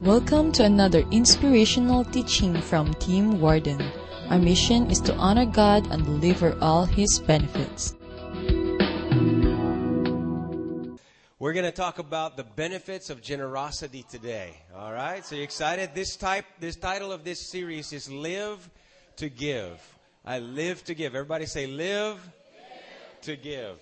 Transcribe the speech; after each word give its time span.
Welcome 0.00 0.50
to 0.52 0.64
another 0.64 1.04
inspirational 1.10 2.04
teaching 2.04 2.58
from 2.62 2.94
Team 2.94 3.38
Warden. 3.38 3.82
Our 4.30 4.38
mission 4.38 4.90
is 4.90 4.98
to 5.02 5.14
honor 5.16 5.44
God 5.44 5.86
and 5.92 6.06
deliver 6.06 6.56
all 6.62 6.86
His 6.86 7.18
benefits. 7.18 7.94
We're 11.38 11.52
going 11.52 11.66
to 11.66 11.70
talk 11.70 11.98
about 11.98 12.38
the 12.38 12.44
benefits 12.56 13.10
of 13.10 13.20
generosity 13.20 14.06
today. 14.08 14.56
All 14.74 14.90
right? 14.90 15.22
So 15.22 15.36
you 15.36 15.42
excited? 15.42 15.90
This 15.94 16.16
type 16.16 16.46
this 16.58 16.76
title 16.76 17.12
of 17.12 17.22
this 17.22 17.50
series 17.50 17.92
is 17.92 18.10
Live 18.10 18.70
to 19.16 19.28
Give. 19.28 19.78
I 20.24 20.38
live 20.38 20.82
to 20.84 20.94
give. 20.94 21.14
Everybody 21.14 21.44
say 21.44 21.66
live, 21.66 22.26
to 23.20 23.36
give. 23.36 23.78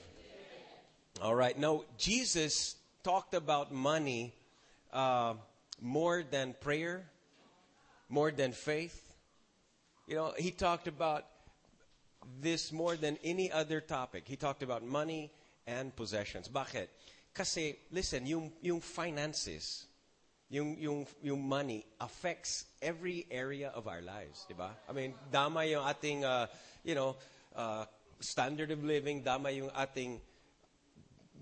All 1.22 1.36
right. 1.36 1.56
Now, 1.56 1.84
Jesus 1.96 2.74
talked 3.04 3.34
about 3.34 3.72
money 3.72 4.34
uh, 4.92 5.34
more 5.80 6.24
than 6.28 6.54
prayer, 6.60 7.08
more 8.08 8.30
than 8.30 8.52
faith. 8.52 9.14
You 10.06 10.16
know, 10.16 10.32
he 10.36 10.50
talked 10.50 10.88
about 10.88 11.24
this 12.40 12.72
more 12.72 12.96
than 12.96 13.18
any 13.22 13.52
other 13.52 13.80
topic. 13.80 14.24
He 14.26 14.36
talked 14.36 14.62
about 14.62 14.84
money 14.84 15.30
and 15.66 15.94
possessions. 15.94 16.48
Bakit? 16.48 16.88
Kasi, 17.34 17.76
listen, 17.92 18.26
yung, 18.26 18.52
yung 18.62 18.80
finances, 18.80 19.86
yung, 20.50 20.76
yung, 20.78 21.06
yung 21.22 21.46
money 21.46 21.84
affects 22.00 22.64
every 22.82 23.26
area 23.30 23.70
of 23.74 23.86
our 23.86 24.00
lives, 24.00 24.44
di 24.48 24.54
ba? 24.54 24.70
I 24.88 24.92
mean, 24.92 25.14
dama 25.30 25.64
yung 25.64 25.84
ating, 25.84 26.24
uh, 26.24 26.46
you 26.82 26.94
know, 26.94 27.16
uh, 27.54 27.84
standard 28.20 28.70
of 28.70 28.82
living, 28.82 29.22
dama 29.22 29.50
yung 29.50 29.70
ating 29.76 30.20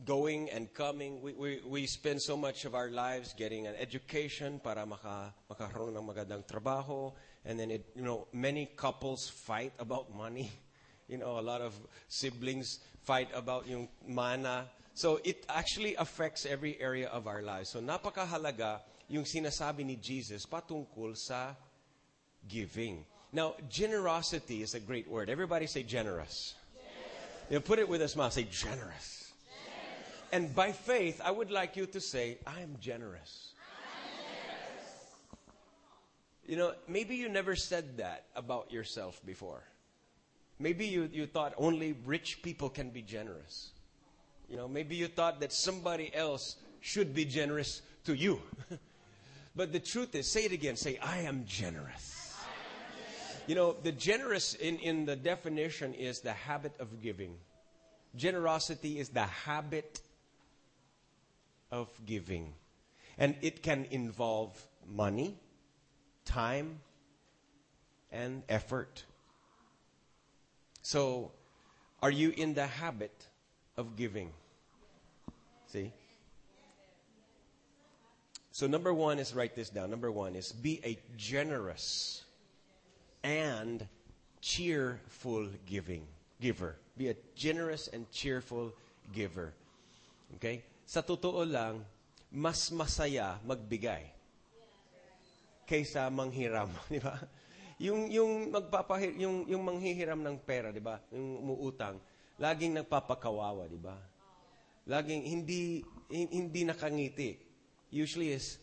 going 0.07 0.49
and 0.51 0.73
coming. 0.73 1.21
We, 1.21 1.33
we, 1.35 1.61
we 1.67 1.87
spend 1.87 2.23
so 2.23 2.37
much 2.37 2.65
of 2.65 2.75
our 2.75 2.89
lives 2.89 3.35
getting 3.37 3.67
an 3.67 3.75
education 3.79 4.61
para 4.63 4.87
maka, 4.87 5.35
makaroon 5.51 5.97
ng 5.99 6.07
magandang 6.07 6.47
trabaho. 6.47 7.13
And 7.45 7.59
then, 7.59 7.71
it, 7.71 7.85
you 7.95 8.03
know, 8.03 8.27
many 8.33 8.71
couples 8.77 9.29
fight 9.29 9.73
about 9.79 10.15
money. 10.15 10.51
You 11.09 11.19
know, 11.19 11.39
a 11.39 11.41
lot 11.41 11.61
of 11.61 11.73
siblings 12.09 12.81
fight 13.05 13.29
about 13.33 13.69
yung 13.69 13.87
mana. 14.09 14.67
So 14.93 15.21
it 15.23 15.47
actually 15.49 15.95
affects 15.95 16.45
every 16.45 16.81
area 16.81 17.07
of 17.07 17.29
our 17.29 17.43
lives. 17.43 17.71
So 17.71 17.79
napakahalaga 17.79 18.81
yung 19.07 19.23
sinasabi 19.23 19.87
ni 19.87 19.95
Jesus 20.03 20.47
patungkol 20.47 21.15
sa 21.15 21.55
giving. 22.49 23.07
Now, 23.33 23.55
generosity 23.71 24.63
is 24.63 24.75
a 24.75 24.81
great 24.81 25.07
word. 25.07 25.31
Everybody 25.31 25.67
say 25.67 25.85
generous. 25.85 26.59
generous. 26.75 27.51
You 27.51 27.57
know, 27.59 27.61
put 27.61 27.79
it 27.79 27.89
with 27.89 28.03
a 28.03 28.09
smile. 28.09 28.35
Say 28.35 28.51
generous. 28.51 29.26
Generous. 30.31 30.49
And 30.49 30.55
by 30.55 30.73
faith, 30.73 31.21
I 31.25 31.31
would 31.31 31.51
like 31.51 31.77
you 31.77 31.87
to 31.87 32.01
say, 32.01 32.39
I 32.47 32.61
am 32.61 32.77
generous. 32.81 33.53
You 36.47 36.57
know, 36.57 36.75
maybe 36.87 37.17
you 37.17 37.29
never 37.29 37.57
said 37.57 37.97
that 37.97 38.27
about 38.37 38.71
yourself 38.71 39.21
before. 39.27 39.65
Maybe 40.61 40.87
you, 40.87 41.11
you 41.13 41.27
thought 41.27 41.55
only 41.59 41.97
rich 42.05 42.41
people 42.41 42.71
can 42.71 42.91
be 42.91 43.03
generous. 43.03 43.73
You 44.49 44.57
know, 44.57 44.69
maybe 44.69 44.95
you 44.95 45.09
thought 45.09 45.41
that 45.41 45.53
somebody 45.53 46.15
else 46.15 46.55
should 46.81 47.15
be 47.15 47.25
generous 47.25 47.83
to 48.05 48.15
you. 48.15 48.41
but 49.57 49.73
the 49.73 49.81
truth 49.81 50.15
is, 50.15 50.31
say 50.31 50.45
it 50.45 50.53
again, 50.53 50.77
say, 50.77 50.99
I 51.03 51.23
am 51.23 51.45
generous. 51.47 52.33
You 53.49 53.57
know, 53.57 53.77
the 53.83 53.93
generous 53.93 54.55
in, 54.55 54.79
in 54.79 55.05
the 55.05 55.17
definition 55.17 55.95
is 55.95 56.21
the 56.21 56.33
habit 56.33 56.73
of 56.79 57.03
giving. 57.03 57.35
Generosity 58.15 59.01
is 59.01 59.09
the 59.09 59.25
habit 59.25 60.01
of 61.71 61.89
giving. 62.05 62.53
And 63.19 63.35
it 63.41 63.63
can 63.63 63.87
involve 63.91 64.67
money, 64.87 65.37
time, 66.25 66.81
and 68.11 68.43
effort. 68.49 69.05
So, 70.83 71.33
are 72.03 72.11
you 72.11 72.33
in 72.37 72.55
the 72.55 72.67
habit 72.67 73.27
of 73.77 73.97
giving? 73.97 74.33
See? 75.67 75.93
So, 78.53 78.67
number 78.67 78.95
one 78.95 79.19
is 79.19 79.35
write 79.35 79.55
this 79.55 79.69
down. 79.69 79.91
Number 79.91 80.11
one 80.11 80.37
is 80.37 80.53
be 80.53 80.81
a 80.85 80.99
generous 81.17 82.23
and 83.23 83.87
cheerful 84.41 85.49
giving 85.67 86.07
giver. 86.41 86.77
Be 86.97 87.09
a 87.09 87.17
generous 87.35 87.89
and 87.89 88.11
cheerful 88.11 88.73
giver. 89.13 89.53
Okay? 90.37 90.63
Sa 90.87 91.03
totoo 91.03 91.43
lang, 91.43 91.83
mas 92.31 92.71
masaya 92.71 93.43
magbigay 93.43 94.07
kaysa 95.67 96.07
manghiram, 96.15 96.71
di 96.95 97.03
ba? 97.03 97.19
Yung 97.83 98.09
yung 98.09 98.55
magpapahir 98.55 99.19
yung 99.19 99.45
yung 99.51 99.67
manghihiram 99.67 100.17
ng 100.23 100.39
pera, 100.41 100.71
di 100.71 100.79
ba? 100.79 101.03
Yung 101.11 101.43
umuutang, 101.43 101.99
laging 102.39 102.79
nagpapakawawa, 102.81 103.67
di 103.67 103.77
ba? 103.77 103.99
Laging 104.87 105.27
hindi 105.27 105.83
hindi 106.09 106.63
nakangiti. 106.63 107.35
Usually 107.91 108.31
is 108.31 108.63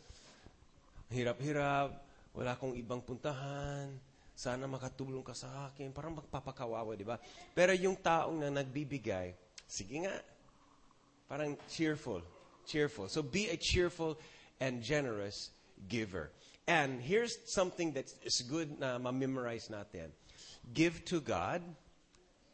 hirap-hirap, 1.12 1.91
wala 2.31 2.56
akong 2.56 2.73
ibang 2.79 3.03
puntahan, 3.03 3.94
sana 4.33 4.66
makatulong 4.66 5.22
ka 5.22 5.35
sa 5.38 5.69
akin, 5.69 5.94
parang 5.94 6.17
magpapakawawa, 6.17 6.97
di 6.97 7.06
ba? 7.06 7.19
Pero 7.53 7.75
yung 7.78 8.00
taong 8.00 8.41
na 8.41 8.50
nagbibigay, 8.50 9.35
sige 9.67 10.07
nga, 10.07 10.16
parang 11.29 11.57
cheerful, 11.69 12.22
cheerful. 12.66 13.07
So 13.07 13.22
be 13.22 13.50
a 13.50 13.57
cheerful 13.57 14.17
and 14.59 14.81
generous 14.81 15.51
giver. 15.88 16.31
And 16.67 17.01
here's 17.01 17.38
something 17.45 17.91
that 17.94 18.13
is 18.23 18.41
good 18.41 18.79
na 18.79 18.97
ma-memorize 18.97 19.67
natin. 19.67 20.12
Give 20.73 21.03
to 21.06 21.19
God, 21.19 21.62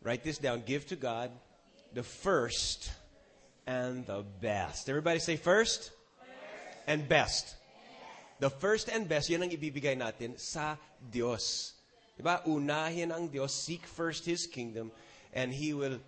write 0.01 0.23
this 0.23 0.37
down, 0.37 0.63
give 0.65 0.87
to 0.87 0.95
God 0.95 1.31
the 1.93 2.03
first 2.03 2.91
and 3.67 4.05
the 4.05 4.25
best. 4.41 4.89
Everybody 4.89 5.19
say 5.19 5.35
first, 5.35 5.91
first. 5.91 6.87
and 6.87 7.07
best. 7.07 7.55
The 8.39 8.49
first 8.49 8.89
and 8.89 9.07
best, 9.07 9.29
yun 9.29 9.43
ang 9.43 9.51
ibibigay 9.51 9.99
natin 9.99 10.39
sa 10.39 10.77
Diyos. 11.11 11.73
Diba? 12.17 12.41
Unahin 12.47 13.11
ang 13.11 13.29
Diyos, 13.29 13.53
seek 13.53 13.85
first 13.85 14.25
His 14.25 14.47
kingdom, 14.47 14.91
and 15.35 15.53
He 15.53 15.75
will 15.75 15.99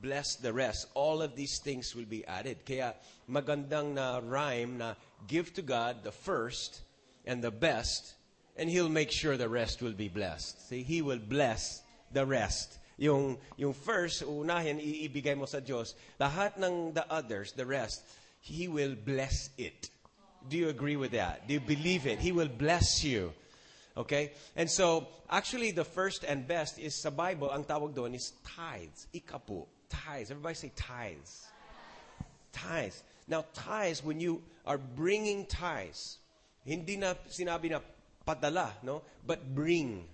bless 0.00 0.36
the 0.36 0.52
rest. 0.52 0.86
All 0.94 1.22
of 1.22 1.36
these 1.36 1.58
things 1.58 1.94
will 1.94 2.04
be 2.04 2.24
added. 2.26 2.64
Kaya 2.64 2.94
magandang 3.30 3.94
na 3.94 4.20
rhyme 4.22 4.78
na 4.78 4.94
give 5.26 5.52
to 5.54 5.62
God 5.62 6.02
the 6.04 6.12
first 6.12 6.80
and 7.26 7.42
the 7.42 7.50
best, 7.50 8.14
and 8.56 8.70
He'll 8.70 8.88
make 8.88 9.10
sure 9.10 9.36
the 9.36 9.48
rest 9.48 9.82
will 9.82 9.92
be 9.92 10.08
blessed. 10.08 10.68
See, 10.68 10.82
He 10.82 11.02
will 11.02 11.18
bless 11.20 11.82
the 12.12 12.24
rest. 12.24 12.78
Yung, 12.96 13.38
yung 13.56 13.74
first, 13.74 14.22
unahin, 14.22 14.82
iibigay 14.82 15.36
mo 15.36 15.46
sa 15.46 15.60
Diyos. 15.60 15.94
Lahat 16.18 16.58
ng 16.58 16.92
the 16.94 17.06
others, 17.12 17.52
the 17.52 17.66
rest, 17.66 18.02
He 18.40 18.66
will 18.66 18.94
bless 18.94 19.50
it. 19.58 19.90
Do 20.48 20.56
you 20.56 20.68
agree 20.68 20.96
with 20.96 21.12
that? 21.12 21.46
Do 21.46 21.54
you 21.54 21.60
believe 21.60 22.06
it? 22.06 22.18
He 22.18 22.32
will 22.32 22.48
bless 22.48 23.04
you. 23.04 23.32
Okay? 23.96 24.32
And 24.56 24.70
so, 24.70 25.08
actually, 25.30 25.72
the 25.72 25.84
first 25.84 26.24
and 26.24 26.46
best 26.46 26.78
is 26.78 26.94
sa 26.94 27.10
Bible, 27.10 27.50
ang 27.50 27.64
tawag 27.64 27.94
doon 27.94 28.14
is 28.14 28.32
tithes. 28.46 29.06
Ikapu. 29.14 29.66
Tithes. 29.88 30.30
Everybody 30.30 30.54
say 30.54 30.72
tithes. 30.74 31.46
Tithes. 32.52 33.02
Now, 33.26 33.44
tithes, 33.52 34.04
when 34.04 34.20
you 34.20 34.42
are 34.66 34.78
bringing 34.78 35.46
tithes, 35.46 36.18
hindi 36.64 36.96
na 36.96 37.14
sinabi 37.28 37.70
na 37.70 37.80
padala, 38.26 38.72
no? 38.82 39.02
But 39.26 39.54
bring. 39.54 40.04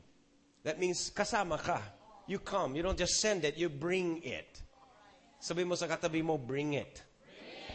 That 0.62 0.80
means 0.80 1.10
kasama 1.10 1.58
ka. 1.58 1.82
You 2.26 2.38
come. 2.38 2.74
You 2.74 2.82
don't 2.82 2.98
just 2.98 3.20
send 3.20 3.44
it, 3.44 3.56
you 3.56 3.68
bring 3.68 4.22
it. 4.22 4.62
Sabi 5.38 5.64
mo 5.64 5.74
sa 5.74 5.86
katabi 5.86 6.24
mo, 6.24 6.38
bring 6.38 6.74
it. 6.74 7.02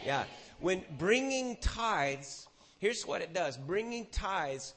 Yeah. 0.04 0.24
When 0.58 0.82
bringing 0.98 1.56
tithes, 1.56 2.48
here's 2.78 3.06
what 3.06 3.22
it 3.22 3.32
does. 3.32 3.56
Bringing 3.56 4.06
tithes 4.06 4.74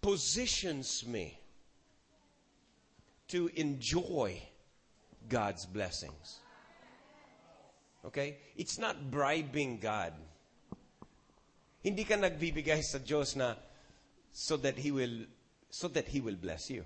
positions 0.00 1.04
me 1.06 1.38
to 3.28 3.50
enjoy 3.56 4.40
God's 5.28 5.66
blessings. 5.66 6.40
Okay? 8.04 8.36
It's 8.56 8.78
not 8.78 9.10
bribing 9.10 9.80
God. 9.80 10.12
Hindi 11.84 12.04
ka 12.04 12.16
nagbibigay 12.16 12.80
sa 12.80 13.00
Diyos 13.00 13.36
na 13.36 13.56
so 14.32 14.56
that 14.56 14.76
He 14.80 14.90
will 14.90 15.28
so 15.68 15.88
that 15.92 16.08
He 16.08 16.20
will 16.20 16.36
bless 16.36 16.70
you. 16.70 16.84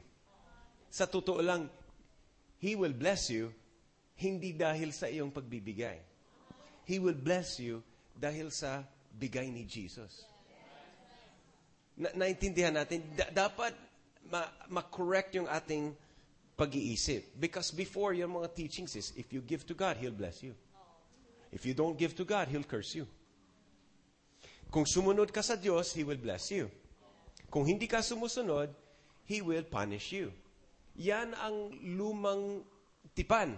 Sa 0.90 1.06
totoo 1.06 1.38
lang, 1.42 1.70
He 2.58 2.74
will 2.74 2.94
bless 2.94 3.30
you 3.30 3.54
hindi 4.18 4.50
dahil 4.50 4.90
sa 4.90 5.06
iyong 5.06 5.30
pagbibigay. 5.30 6.02
He 6.82 6.98
will 6.98 7.14
bless 7.14 7.62
you 7.62 7.86
dahil 8.18 8.50
sa 8.50 8.82
bigay 9.14 9.46
ni 9.54 9.62
Jesus. 9.62 10.26
Na, 11.94 12.10
naintindihan 12.14 12.74
natin, 12.74 13.02
da, 13.14 13.30
dapat 13.30 13.74
ma, 14.26 14.42
ma-correct 14.66 15.38
yung 15.38 15.46
ating 15.46 15.94
pag-iisip. 16.58 17.38
Because 17.38 17.70
before, 17.70 18.10
yung 18.18 18.42
mga 18.42 18.50
teachings 18.58 18.98
is, 18.98 19.14
if 19.14 19.30
you 19.30 19.38
give 19.38 19.62
to 19.70 19.74
God, 19.78 20.02
He'll 20.02 20.14
bless 20.14 20.42
you. 20.42 20.58
If 21.52 21.64
you 21.64 21.72
don't 21.72 21.96
give 21.96 22.14
to 22.16 22.24
God, 22.24 22.48
He'll 22.48 22.66
curse 22.66 22.94
you. 22.94 23.08
Kung 24.68 24.84
sumunod 24.84 25.32
ka 25.32 25.40
sa 25.40 25.56
Diyos, 25.56 25.96
He 25.96 26.04
will 26.04 26.20
bless 26.20 26.52
you. 26.52 26.68
Kung 27.48 27.64
hindi 27.64 27.88
ka 27.88 28.04
sumusunod, 28.04 28.68
He 29.24 29.40
will 29.40 29.64
punish 29.64 30.12
you. 30.12 30.28
Yan 31.00 31.32
ang 31.38 31.72
lumang 31.96 32.64
tipan. 33.16 33.56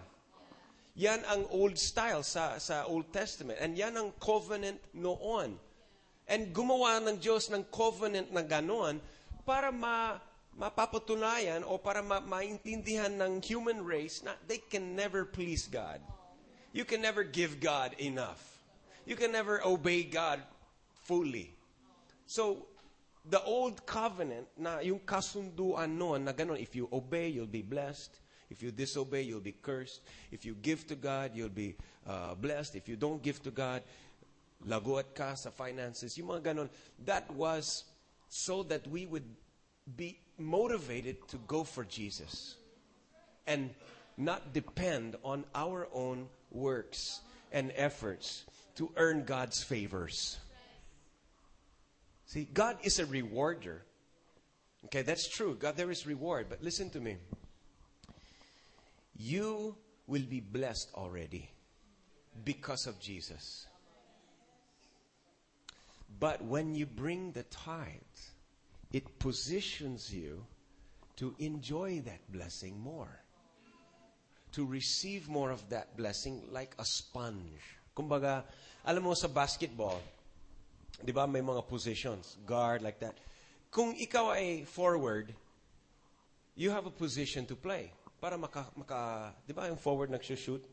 Yan 0.94 1.22
ang 1.26 1.48
old 1.50 1.78
style 1.78 2.22
sa, 2.22 2.58
sa 2.62 2.86
Old 2.86 3.10
Testament. 3.10 3.58
And 3.58 3.74
yan 3.74 3.98
ang 3.98 4.14
covenant 4.22 4.78
noon. 4.94 5.58
And 6.30 6.42
gumawa 6.54 7.02
ng 7.02 7.18
Diyos 7.18 7.50
ng 7.50 7.66
covenant 7.74 8.30
na 8.30 8.46
ganoon 8.46 9.02
para 9.42 9.74
ma, 9.74 10.20
mapapatunayan 10.54 11.66
o 11.66 11.74
para 11.80 12.06
ma, 12.06 12.22
maintindihan 12.22 13.10
ng 13.18 13.42
human 13.42 13.82
race 13.82 14.22
na 14.22 14.38
they 14.46 14.62
can 14.62 14.94
never 14.94 15.26
please 15.26 15.66
God. 15.66 15.98
You 16.72 16.84
can 16.84 17.02
never 17.02 17.24
give 17.24 17.60
God 17.60 17.94
enough. 17.98 18.40
You 19.06 19.16
can 19.16 19.32
never 19.32 19.64
obey 19.64 20.04
God 20.04 20.40
fully. 21.02 21.52
So, 22.26 22.66
the 23.28 23.42
old 23.42 23.84
covenant 23.86 24.46
na 24.56 24.78
yung 24.78 25.00
kasunduan 25.00 25.98
noon 25.98 26.24
na 26.24 26.32
ganun, 26.32 26.60
if 26.60 26.74
you 26.76 26.88
obey, 26.92 27.28
you'll 27.28 27.50
be 27.50 27.62
blessed. 27.62 28.20
If 28.50 28.62
you 28.62 28.70
disobey, 28.70 29.22
you'll 29.22 29.40
be 29.40 29.54
cursed. 29.62 30.00
If 30.30 30.44
you 30.44 30.54
give 30.54 30.86
to 30.88 30.96
God, 30.96 31.32
you'll 31.34 31.48
be 31.48 31.76
uh, 32.06 32.34
blessed. 32.34 32.76
If 32.76 32.88
you 32.88 32.96
don't 32.96 33.22
give 33.22 33.42
to 33.44 33.50
God, 33.50 33.82
laguat 34.66 35.14
ka 35.14 35.34
sa 35.34 35.50
finances. 35.50 36.18
Yung 36.18 36.28
mga 36.28 36.54
ganun. 36.54 36.68
That 37.04 37.30
was 37.30 37.84
so 38.28 38.62
that 38.64 38.86
we 38.86 39.06
would 39.06 39.26
be 39.96 40.18
motivated 40.38 41.26
to 41.28 41.38
go 41.46 41.64
for 41.64 41.84
Jesus. 41.84 42.56
And 43.46 43.70
not 44.20 44.52
depend 44.52 45.16
on 45.24 45.44
our 45.54 45.88
own 45.92 46.28
works 46.50 47.20
and 47.52 47.72
efforts 47.74 48.44
to 48.76 48.90
earn 48.96 49.24
God's 49.24 49.62
favors. 49.62 50.38
See, 52.26 52.48
God 52.52 52.78
is 52.82 52.98
a 52.98 53.06
rewarder. 53.06 53.82
Okay, 54.86 55.02
that's 55.02 55.28
true. 55.28 55.56
God, 55.58 55.76
there 55.76 55.90
is 55.90 56.06
reward. 56.06 56.46
But 56.48 56.62
listen 56.62 56.90
to 56.90 57.00
me. 57.00 57.16
You 59.16 59.76
will 60.06 60.22
be 60.22 60.40
blessed 60.40 60.90
already 60.94 61.50
because 62.44 62.86
of 62.86 63.00
Jesus. 63.00 63.66
But 66.18 66.42
when 66.44 66.74
you 66.74 66.86
bring 66.86 67.32
the 67.32 67.44
tithes, 67.44 68.30
it 68.92 69.18
positions 69.18 70.12
you 70.12 70.44
to 71.16 71.34
enjoy 71.38 72.00
that 72.06 72.32
blessing 72.32 72.80
more. 72.80 73.20
To 74.58 74.66
receive 74.66 75.30
more 75.30 75.54
of 75.54 75.62
that 75.70 75.96
blessing 75.96 76.42
like 76.50 76.74
a 76.78 76.84
sponge. 76.84 77.62
Kumbaga, 77.94 78.42
alam 78.82 79.06
mo 79.06 79.14
sa 79.14 79.28
basketball, 79.30 80.02
di 80.98 81.12
ba 81.14 81.26
may 81.26 81.38
mga 81.38 81.62
positions, 81.70 82.34
guard 82.42 82.82
like 82.82 82.98
that. 82.98 83.14
Kung 83.70 83.94
ikaw 83.94 84.34
ay 84.34 84.66
forward, 84.66 85.30
you 86.58 86.74
have 86.74 86.86
a 86.86 86.90
position 86.90 87.46
to 87.46 87.54
play. 87.54 87.94
Para 88.18 88.34
maka, 88.34 88.66
maka 88.74 89.30
di 89.46 89.54
ba 89.54 89.70
yung 89.70 89.78
forward 89.78 90.10
nagsushoot? 90.10 90.66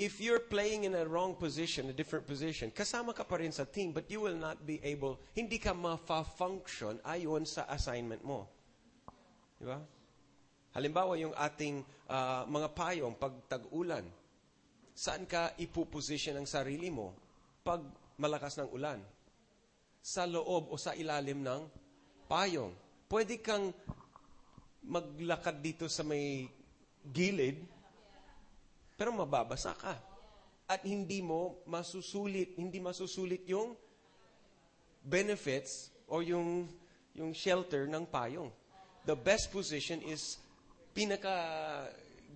If 0.00 0.20
you're 0.20 0.40
playing 0.40 0.84
in 0.84 0.96
a 0.96 1.04
wrong 1.04 1.36
position, 1.36 1.88
a 1.88 1.96
different 1.96 2.24
position, 2.24 2.72
kasama 2.72 3.12
ka 3.12 3.24
pa 3.24 3.36
rin 3.36 3.52
sa 3.52 3.64
team, 3.68 3.92
but 3.92 4.08
you 4.08 4.20
will 4.20 4.36
not 4.36 4.64
be 4.64 4.80
able, 4.80 5.20
hindi 5.36 5.60
ka 5.60 5.76
ma-function 5.76 7.00
ayon 7.04 7.44
sa 7.44 7.68
assignment 7.68 8.24
mo. 8.24 8.48
Di 9.60 9.68
ba? 9.68 9.76
Halimbawa, 10.70 11.18
yung 11.18 11.34
ating 11.34 11.82
uh, 12.06 12.46
mga 12.46 12.68
payong 12.70 13.14
pag 13.18 13.34
tag-ulan, 13.50 14.06
saan 14.94 15.26
ka 15.26 15.58
ipuposition 15.58 16.38
ang 16.38 16.46
sarili 16.46 16.92
mo 16.92 17.10
pag 17.66 17.82
malakas 18.20 18.54
ng 18.60 18.70
ulan? 18.70 19.02
Sa 20.00 20.24
loob 20.24 20.70
o 20.70 20.78
sa 20.78 20.94
ilalim 20.94 21.42
ng 21.42 21.62
payong. 22.30 22.72
Pwede 23.10 23.42
kang 23.42 23.74
maglakad 24.86 25.58
dito 25.60 25.90
sa 25.90 26.06
may 26.06 26.46
gilid, 27.02 27.58
pero 28.94 29.10
mababasa 29.10 29.74
ka. 29.74 29.98
At 30.70 30.86
hindi 30.86 31.18
mo 31.18 31.58
masusulit, 31.66 32.54
hindi 32.54 32.78
masusulit 32.78 33.42
yung 33.50 33.74
benefits 35.02 35.90
o 36.06 36.22
yung, 36.22 36.70
yung 37.18 37.34
shelter 37.34 37.90
ng 37.90 38.06
payong. 38.06 38.48
The 39.02 39.18
best 39.18 39.50
position 39.50 39.98
is 40.06 40.38
pinaka 40.94 41.34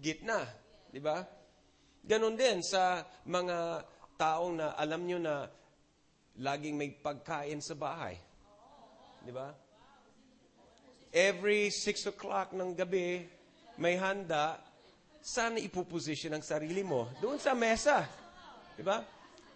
gitna, 0.01 0.45
di 0.91 1.01
ba? 1.01 1.23
Ganon 2.05 2.37
din 2.37 2.61
sa 2.61 3.01
mga 3.25 3.83
taong 4.21 4.61
na 4.61 4.67
alam 4.77 5.03
nyo 5.09 5.19
na 5.19 5.49
laging 6.39 6.77
may 6.77 6.91
pagkain 6.93 7.63
sa 7.63 7.75
bahay. 7.79 8.19
Di 9.25 9.33
ba? 9.33 9.55
Every 11.15 11.71
6 11.71 12.11
o'clock 12.11 12.53
ng 12.53 12.75
gabi, 12.75 13.25
may 13.79 13.95
handa, 13.97 14.59
saan 15.25 15.57
ipuposition 15.63 16.35
ang 16.35 16.45
sarili 16.45 16.83
mo? 16.83 17.09
Doon 17.23 17.39
sa 17.39 17.55
mesa. 17.55 18.05
Di 18.75 18.83
ba? 18.83 19.01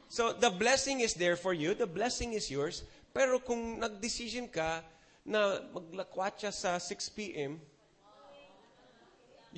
So, 0.09 0.33
the 0.33 0.49
blessing 0.49 1.05
is 1.05 1.13
there 1.13 1.37
for 1.37 1.53
you. 1.53 1.77
The 1.77 1.91
blessing 1.91 2.33
is 2.33 2.49
yours. 2.49 2.81
Pero 3.13 3.43
kung 3.45 3.77
nag-decision 3.77 4.49
ka 4.49 4.81
na 5.29 5.61
maglakwatsa 5.69 6.49
sa 6.49 6.81
6 6.81 7.13
p.m., 7.13 7.61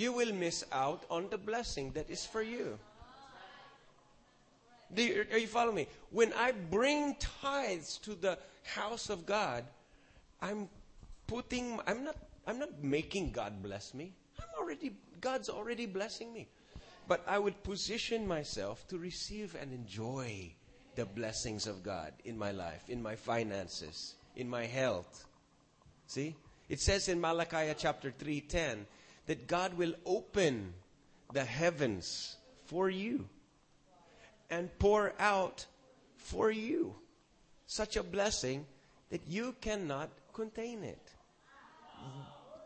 you 0.00 0.12
will 0.14 0.32
miss 0.32 0.64
out 0.72 1.04
on 1.10 1.28
the 1.28 1.36
blessing 1.36 1.90
that 1.92 2.08
is 2.08 2.24
for 2.24 2.40
you. 2.40 2.78
You, 4.96 5.26
are 5.30 5.38
you 5.38 5.46
following 5.46 5.76
me? 5.76 5.86
When 6.10 6.32
I 6.32 6.52
bring 6.52 7.16
tithes 7.42 7.98
to 7.98 8.14
the 8.14 8.38
house 8.64 9.10
of 9.10 9.26
God, 9.26 9.64
I'm 10.40 10.68
putting, 11.26 11.78
I'm 11.86 12.02
not, 12.02 12.16
I'm 12.46 12.58
not 12.58 12.82
making 12.82 13.32
God 13.32 13.62
bless 13.62 13.92
me. 13.92 14.14
I'm 14.38 14.48
already, 14.58 14.92
God's 15.20 15.50
already 15.50 15.84
blessing 15.84 16.32
me. 16.32 16.48
But 17.06 17.22
I 17.26 17.38
would 17.38 17.62
position 17.62 18.26
myself 18.26 18.88
to 18.88 18.96
receive 18.98 19.54
and 19.60 19.70
enjoy 19.70 20.54
the 20.94 21.04
blessings 21.04 21.66
of 21.66 21.82
God 21.82 22.14
in 22.24 22.38
my 22.38 22.52
life, 22.52 22.88
in 22.88 23.02
my 23.02 23.16
finances, 23.16 24.14
in 24.34 24.48
my 24.48 24.64
health. 24.64 25.26
See? 26.06 26.34
It 26.70 26.80
says 26.80 27.08
in 27.08 27.20
Malachi 27.20 27.74
chapter 27.76 28.10
3:10 28.10 28.86
that 29.30 29.46
God 29.46 29.74
will 29.74 29.94
open 30.04 30.74
the 31.32 31.44
heavens 31.44 32.34
for 32.66 32.90
you 32.90 33.28
and 34.50 34.68
pour 34.80 35.12
out 35.20 35.66
for 36.16 36.50
you 36.50 36.96
such 37.64 37.94
a 37.94 38.02
blessing 38.02 38.66
that 39.08 39.20
you 39.28 39.54
cannot 39.60 40.10
contain 40.32 40.82
it. 40.82 41.14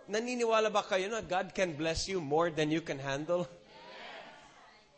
Naniniwala 0.08 0.72
ba 0.72 0.80
kayo 0.88 1.10
na 1.10 1.20
God 1.20 1.52
can 1.54 1.76
bless 1.76 2.08
you 2.08 2.18
more 2.18 2.48
than 2.48 2.70
you 2.70 2.80
can 2.80 2.98
handle? 2.98 3.46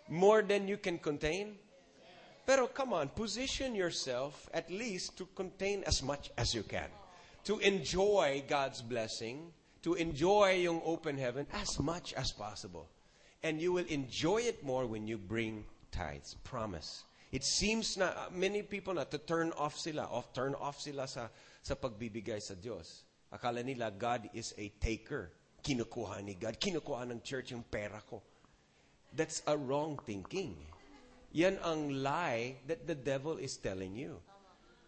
More 0.08 0.42
than 0.42 0.68
you 0.68 0.76
can 0.76 0.98
contain? 1.02 1.58
Pero 2.46 2.68
come 2.68 2.92
on, 2.92 3.08
position 3.08 3.74
yourself 3.74 4.48
at 4.54 4.70
least 4.70 5.18
to 5.18 5.26
contain 5.34 5.82
as 5.82 6.00
much 6.00 6.30
as 6.38 6.54
you 6.54 6.62
can. 6.62 6.86
To 7.50 7.58
enjoy 7.58 8.44
God's 8.46 8.82
blessing, 8.82 9.50
to 9.86 9.94
enjoy 9.94 10.66
yung 10.66 10.82
open 10.82 11.14
heaven 11.14 11.46
as 11.54 11.78
much 11.78 12.10
as 12.18 12.34
possible. 12.34 12.90
And 13.46 13.62
you 13.62 13.70
will 13.70 13.86
enjoy 13.86 14.42
it 14.42 14.66
more 14.66 14.82
when 14.82 15.06
you 15.06 15.14
bring 15.14 15.62
tithes. 15.94 16.34
Promise. 16.42 17.06
It 17.30 17.46
seems 17.46 17.94
na 17.94 18.10
uh, 18.10 18.26
many 18.34 18.66
people 18.66 18.98
na 18.98 19.06
to 19.06 19.18
turn 19.22 19.54
off 19.54 19.78
sila, 19.78 20.10
off 20.10 20.34
turn 20.34 20.58
off 20.58 20.82
sila 20.82 21.06
sa 21.06 21.30
sa 21.62 21.78
pagbibigay 21.78 22.42
sa 22.42 22.58
Diyos. 22.58 23.06
Akala 23.30 23.62
nila 23.62 23.94
God 23.94 24.26
is 24.34 24.50
a 24.58 24.74
taker. 24.82 25.30
Kinukuha 25.62 26.18
ni 26.26 26.34
God, 26.34 26.58
kinukuha 26.58 27.06
ng 27.06 27.22
church 27.22 27.54
yung 27.54 27.62
pera 27.62 28.02
ko. 28.10 28.22
That's 29.14 29.46
a 29.46 29.54
wrong 29.54 30.02
thinking. 30.02 30.58
Yan 31.30 31.62
ang 31.62 32.02
lie 32.02 32.58
that 32.66 32.90
the 32.90 32.98
devil 32.98 33.38
is 33.38 33.54
telling 33.58 33.94
you. 33.94 34.18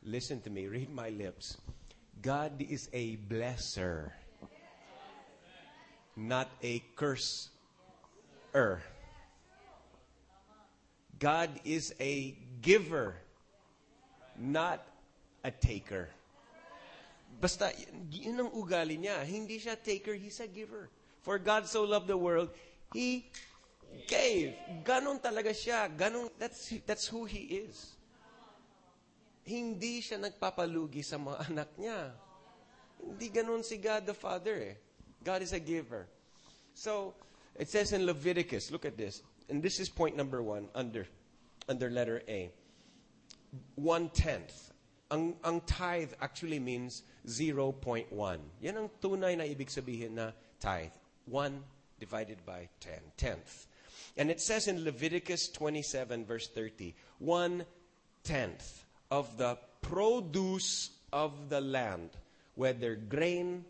Listen 0.02 0.42
to 0.42 0.50
me, 0.50 0.66
read 0.66 0.90
my 0.90 1.10
lips. 1.10 1.58
God 2.18 2.62
is 2.62 2.90
a 2.90 3.14
blesser, 3.30 4.10
not 6.18 6.50
a 6.66 6.82
curser. 6.98 7.54
God 11.18 11.50
is 11.62 11.94
a 12.02 12.34
giver, 12.60 13.14
not 14.34 14.82
a 15.46 15.50
taker. 15.54 16.10
Basta, 17.38 17.70
yun 18.10 18.42
ang 18.42 18.50
ugali 18.50 18.98
niya. 18.98 19.22
Hindi 19.22 19.62
siya 19.62 19.78
taker, 19.78 20.18
he's 20.18 20.42
a 20.42 20.50
giver. 20.50 20.90
For 21.22 21.38
God 21.38 21.70
so 21.70 21.86
loved 21.86 22.10
the 22.10 22.18
world, 22.18 22.50
He 22.90 23.30
gave. 24.10 24.58
Ganon 24.82 25.22
talaga 25.22 25.54
siya. 25.54 25.86
Ganon, 25.86 26.30
that's, 26.38 26.74
that's 26.82 27.06
who 27.06 27.30
He 27.30 27.62
is. 27.68 27.94
Hindi 29.46 30.02
siya 30.02 30.18
nagpapalugi 30.18 31.06
sa 31.06 31.14
mga 31.14 31.38
anak 31.50 31.70
niya. 31.78 32.10
Hindi 32.98 33.26
ganon 33.30 33.62
si 33.62 33.78
God 33.78 34.02
the 34.02 34.16
Father 34.16 34.74
eh. 34.74 34.87
God 35.24 35.42
is 35.42 35.52
a 35.52 35.60
giver. 35.60 36.06
So, 36.74 37.14
it 37.56 37.68
says 37.68 37.92
in 37.92 38.06
Leviticus, 38.06 38.70
look 38.70 38.84
at 38.84 38.96
this. 38.96 39.22
And 39.48 39.62
this 39.62 39.80
is 39.80 39.88
point 39.88 40.16
number 40.16 40.42
one 40.42 40.68
under, 40.74 41.06
under 41.68 41.90
letter 41.90 42.22
A. 42.28 42.50
One 43.74 44.10
tenth 44.10 44.68
ang, 45.10 45.36
ang 45.44 45.60
tithe 45.62 46.12
actually 46.20 46.58
means 46.58 47.02
0.1. 47.26 48.12
Yan 48.60 48.76
ang 48.76 48.90
tunay 49.00 49.36
na 49.36 49.44
ibig 49.44 49.72
sabihin 49.72 50.12
na 50.20 50.32
tithe. 50.60 50.92
1 51.26 51.64
divided 52.00 52.44
by 52.44 52.68
10, 52.80 52.92
tenth. 53.16 53.66
And 54.16 54.30
it 54.30 54.40
says 54.40 54.68
in 54.68 54.84
Leviticus 54.84 55.48
27 55.48 56.24
verse 56.24 56.48
30, 56.48 56.94
one 57.18 57.64
tenth 58.24 58.84
of 59.10 59.36
the 59.36 59.58
produce 59.80 60.90
of 61.12 61.48
the 61.48 61.60
land, 61.60 62.10
whether 62.54 62.94
grain 62.94 63.64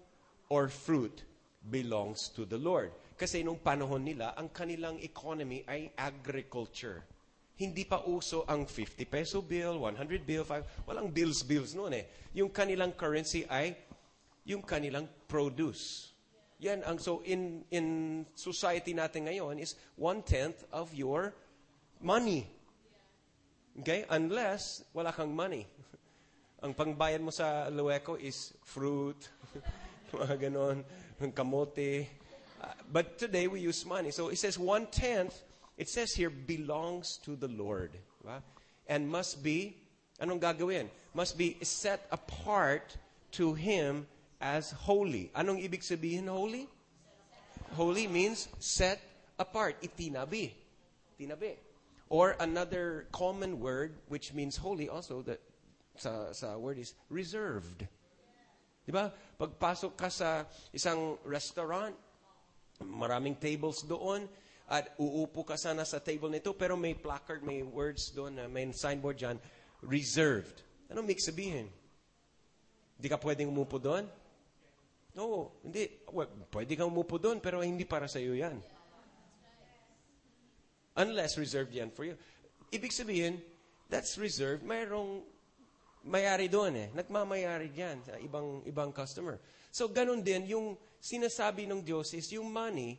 or 0.49 0.69
fruit, 0.69 1.23
belongs 1.69 2.33
to 2.33 2.49
the 2.49 2.57
Lord. 2.57 2.91
Kasi 3.19 3.45
nung 3.45 3.61
panahon 3.61 4.03
nila, 4.03 4.33
ang 4.35 4.49
kanilang 4.49 4.97
economy 5.05 5.63
ay 5.69 5.93
agriculture. 5.95 7.05
Hindi 7.59 7.83
pa 7.83 8.07
uso 8.07 8.47
ang 8.47 8.65
50 8.65 9.03
peso 9.11 9.43
bill, 9.43 9.83
100 9.83 10.23
bill, 10.23 10.47
5, 10.47 10.87
walang 10.87 11.11
bills 11.11 11.43
bills 11.43 11.75
noon 11.75 11.99
eh. 11.99 12.05
Yung 12.39 12.55
kanilang 12.55 12.95
currency 12.95 13.43
ay 13.51 13.75
yung 14.47 14.63
kanilang 14.63 15.11
produce. 15.27 16.15
Yan 16.63 16.87
ang 16.87 17.03
so 17.03 17.23
in 17.27 17.67
in 17.75 17.87
society 18.35 18.95
natin 18.95 19.27
ngayon 19.27 19.59
is 19.59 19.75
one 19.99 20.23
tenth 20.23 20.63
of 20.71 20.95
your 20.95 21.35
money. 21.99 22.47
Okay? 23.83 24.07
Unless 24.07 24.87
wala 24.95 25.11
kang 25.11 25.35
money. 25.35 25.67
ang 26.65 26.75
pangbayad 26.75 27.23
mo 27.23 27.31
sa 27.31 27.71
Lueco 27.71 28.19
is 28.19 28.55
fruit, 28.67 29.19
mga 30.15 30.51
ganon, 30.51 30.83
kamote. 31.21 32.07
Uh, 32.63 32.67
but 32.93 33.19
today 33.19 33.47
we 33.47 33.61
use 33.61 33.85
money. 33.87 34.11
So 34.11 34.29
it 34.29 34.39
says 34.39 34.59
one 34.59 34.87
tenth 34.87 35.43
it 35.79 35.89
says 35.89 36.13
here, 36.13 36.29
belongs 36.29 37.19
to 37.23 37.37
the 37.37 37.47
Lord. 37.47 37.95
And 38.89 39.09
must 39.09 39.43
be, 39.45 39.77
anong 40.21 40.43
gagawin? 40.43 40.91
Must 41.15 41.39
be 41.39 41.57
set 41.63 42.05
apart 42.11 42.99
to 43.39 43.55
Him 43.55 44.09
as 44.43 44.73
holy. 44.73 45.31
Anong 45.39 45.63
ibig 45.63 45.87
sabihin 45.87 46.27
holy? 46.27 46.67
Holy 47.79 48.09
means 48.09 48.49
set 48.59 49.01
apart. 49.39 49.81
Itinabi. 49.81 50.51
Tinabi. 51.15 51.55
Or 52.11 52.35
another 52.41 53.07
common 53.13 53.61
word 53.61 53.95
which 54.09 54.35
means 54.35 54.57
holy 54.57 54.89
also, 54.89 55.23
that 55.23 55.39
sa, 55.95 56.33
sa 56.33 56.59
word 56.59 56.79
is 56.79 56.95
reserved. 57.09 57.87
Diba? 58.89 59.13
Pagpasok 59.37 59.93
ka 59.93 60.09
sa 60.09 60.49
isang 60.73 61.21
restaurant, 61.29 61.93
maraming 62.81 63.37
tables 63.37 63.85
doon, 63.85 64.25
at 64.69 64.97
uupo 64.97 65.45
ka 65.45 65.61
sana 65.61 65.85
sa 65.85 66.01
table 66.01 66.33
nito, 66.33 66.57
pero 66.57 66.73
may 66.73 66.97
placard, 66.97 67.45
may 67.45 67.61
words 67.61 68.17
doon, 68.17 68.41
may 68.49 68.65
signboard 68.73 69.21
dyan, 69.21 69.37
reserved. 69.85 70.65
Ano 70.89 71.05
make 71.05 71.21
sabihin? 71.21 71.69
Hindi 72.97 73.09
ka 73.13 73.21
pwedeng 73.21 73.53
umupo 73.53 73.77
doon? 73.77 74.09
No, 75.13 75.53
hindi. 75.61 75.89
Well, 76.09 76.49
pwede 76.53 76.73
kang 76.73 76.89
umupo 76.89 77.21
doon, 77.21 77.45
pero 77.45 77.61
hindi 77.61 77.85
para 77.85 78.09
sa 78.09 78.17
iyo 78.17 78.37
yan. 78.37 78.57
Unless 80.97 81.37
reserved 81.37 81.77
yan 81.77 81.93
for 81.93 82.09
you. 82.09 82.17
Ibig 82.75 82.91
sabihin, 82.91 83.39
that's 83.93 84.19
reserved. 84.19 84.67
Mayroong 84.67 85.23
mayari 86.07 86.47
doon 86.47 86.75
eh. 86.77 86.89
Nagmamayari 86.95 87.73
diyan 87.73 87.99
sa 88.05 88.15
ibang 88.21 88.63
ibang 88.69 88.91
customer. 88.95 89.41
So 89.71 89.89
ganun 89.89 90.23
din 90.23 90.47
yung 90.47 90.77
sinasabi 90.99 91.67
ng 91.67 91.83
Diyos 91.83 92.15
is 92.15 92.31
yung 92.35 92.51
money 92.51 92.99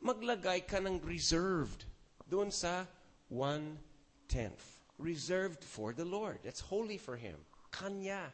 maglagay 0.00 0.66
ka 0.66 0.78
ng 0.78 1.00
reserved 1.02 1.84
doon 2.28 2.50
sa 2.50 2.86
one-tenth. 3.28 4.80
Reserved 4.98 5.64
for 5.64 5.92
the 5.92 6.04
Lord. 6.04 6.38
That's 6.44 6.60
holy 6.60 6.96
for 6.96 7.16
Him. 7.16 7.36
Kanya. 7.70 8.32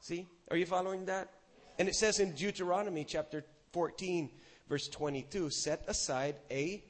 See? 0.00 0.26
Are 0.50 0.56
you 0.56 0.66
following 0.66 1.06
that? 1.06 1.30
And 1.78 1.88
it 1.88 1.94
says 1.94 2.18
in 2.18 2.32
Deuteronomy 2.32 3.04
chapter 3.04 3.44
14, 3.72 4.30
verse 4.68 4.88
22, 4.88 5.50
set 5.50 5.84
aside 5.86 6.36
a 6.50 6.82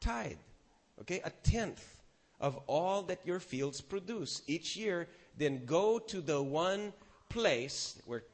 tithe. 0.00 0.38
Okay? 1.00 1.20
A 1.24 1.30
tenth 1.30 1.99
of 2.40 2.58
all 2.66 3.02
that 3.02 3.20
your 3.24 3.38
fields 3.38 3.80
produce 3.80 4.42
each 4.46 4.76
year. 4.76 5.08
Then 5.36 5.64
go 5.64 5.98
to 5.98 6.20
the 6.20 6.42
one 6.42 6.92
place 7.28 8.00
where 8.06 8.24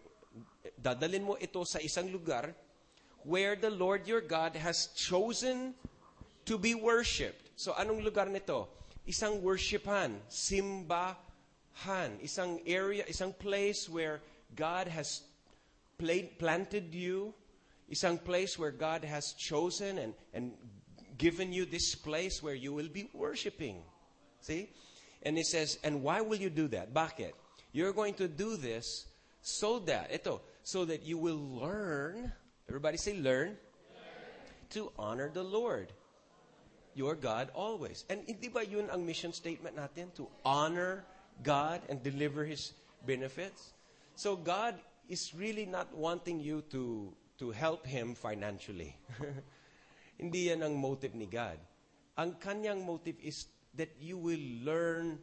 dadalin 0.80 1.22
mo 1.22 1.36
ito 1.38 1.64
sa 1.64 1.78
isang 1.78 2.10
lugar 2.12 2.54
where 3.26 3.56
the 3.56 3.70
Lord 3.70 4.06
your 4.06 4.22
God 4.22 4.54
has 4.54 4.94
chosen 4.94 5.74
to 6.46 6.56
be 6.56 6.74
worshipped. 6.74 7.50
So 7.58 7.74
anong 7.74 8.06
lugar 8.06 8.26
nito? 8.30 8.70
Isang 9.06 9.42
worshipan, 9.42 10.22
simbahan, 10.30 12.22
isang 12.22 12.62
area, 12.66 13.02
isang 13.10 13.34
place 13.34 13.90
where 13.90 14.22
God 14.54 14.86
has 14.86 15.22
played, 15.98 16.38
planted 16.38 16.94
you, 16.94 17.34
isang 17.90 18.22
place 18.22 18.58
where 18.58 18.70
God 18.70 19.02
has 19.02 19.34
chosen 19.34 19.98
and, 19.98 20.14
and 20.34 20.54
given 21.18 21.52
you 21.52 21.66
this 21.66 21.94
place 21.94 22.42
where 22.42 22.54
you 22.54 22.72
will 22.72 22.88
be 22.88 23.10
worshiping. 23.12 23.82
See? 24.40 24.70
And 25.22 25.36
he 25.36 25.42
says, 25.42 25.78
and 25.82 26.02
why 26.02 26.20
will 26.20 26.38
you 26.38 26.50
do 26.50 26.68
that? 26.68 26.94
Bakit? 26.94 27.32
You're 27.72 27.92
going 27.92 28.14
to 28.14 28.28
do 28.28 28.56
this 28.56 29.06
so 29.42 29.80
that, 29.80 30.12
ito, 30.12 30.40
so 30.62 30.84
that 30.84 31.02
you 31.02 31.18
will 31.18 31.38
learn 31.38 32.32
Everybody 32.68 32.96
say, 32.96 33.14
learn. 33.14 33.54
learn. 33.54 33.56
To 34.70 34.90
honor 34.98 35.30
the 35.32 35.42
Lord, 35.42 35.92
your 36.94 37.14
God 37.14 37.50
always. 37.54 38.04
And 38.10 38.26
hindi 38.26 38.48
ba 38.48 38.66
yun 38.66 38.90
ang 38.90 39.06
mission 39.06 39.32
statement 39.32 39.78
natin? 39.78 40.10
To 40.18 40.26
honor 40.42 41.06
God 41.42 41.82
and 41.88 42.02
deliver 42.02 42.42
His 42.42 42.74
benefits? 43.06 43.70
So 44.18 44.34
God 44.34 44.74
is 45.08 45.30
really 45.34 45.66
not 45.66 45.94
wanting 45.94 46.40
you 46.40 46.66
to, 46.74 47.14
to 47.38 47.54
help 47.54 47.86
Him 47.86 48.18
financially. 48.18 48.98
hindi 50.20 50.50
yan 50.50 50.66
ang 50.66 50.74
motive 50.74 51.14
ni 51.14 51.30
God. 51.30 51.62
Ang 52.18 52.34
kanyang 52.42 52.82
motive 52.82 53.14
is 53.22 53.46
that 53.76 53.94
you 54.00 54.16
will 54.16 54.40
learn 54.62 55.18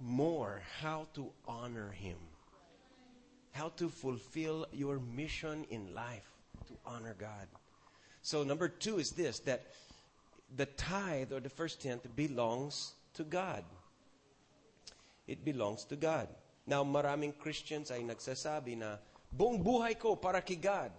more 0.00 0.62
how 0.80 1.06
to 1.14 1.30
honor 1.46 1.90
Him 1.90 2.16
how 3.52 3.68
to 3.76 3.88
fulfill 3.88 4.66
your 4.72 4.98
mission 4.98 5.64
in 5.70 5.94
life 5.94 6.28
to 6.66 6.74
honor 6.84 7.14
God. 7.18 7.46
So, 8.22 8.42
number 8.42 8.68
two 8.68 8.98
is 8.98 9.12
this 9.12 9.38
that 9.40 9.62
the 10.56 10.66
tithe 10.66 11.32
or 11.32 11.40
the 11.40 11.52
first 11.52 11.80
tenth 11.80 12.04
belongs 12.16 12.92
to 13.14 13.24
God. 13.24 13.64
It 15.28 15.44
belongs 15.44 15.84
to 15.86 15.96
God. 15.96 16.28
Now, 16.66 16.84
maraming 16.84 17.36
Christians 17.38 17.90
ay 17.90 18.00
nagsasabi 18.02 18.78
na, 18.78 18.96
buong 19.32 19.60
buhay 19.62 19.98
ko 19.98 20.16
para 20.16 20.40
kay 20.40 20.56
God. 20.56 20.90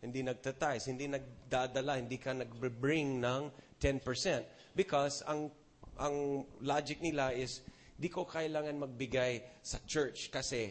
Hindi 0.00 0.22
nagtatize, 0.22 0.86
hindi 0.86 1.08
nagdadala, 1.08 1.98
hindi 1.98 2.16
ka 2.16 2.32
nag-bring 2.32 3.20
ng 3.20 3.42
10%. 3.80 4.44
Because 4.76 5.24
ang, 5.24 5.48
ang 5.96 6.44
logic 6.60 7.00
nila 7.00 7.32
is, 7.32 7.64
di 7.96 8.12
ko 8.12 8.28
kailangan 8.28 8.76
magbigay 8.76 9.64
sa 9.64 9.80
church 9.88 10.28
kasi 10.28 10.68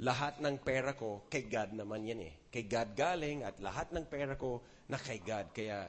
lahat 0.00 0.40
ng 0.40 0.56
pera 0.64 0.96
ko, 0.96 1.28
kay 1.28 1.44
God 1.44 1.76
naman 1.76 2.08
yan 2.08 2.24
eh. 2.24 2.34
Kay 2.48 2.64
God 2.64 2.96
galing 2.96 3.44
at 3.44 3.60
lahat 3.60 3.92
ng 3.92 4.08
pera 4.08 4.40
ko 4.40 4.64
na 4.88 4.96
kay 4.96 5.20
God. 5.20 5.52
Kaya, 5.52 5.86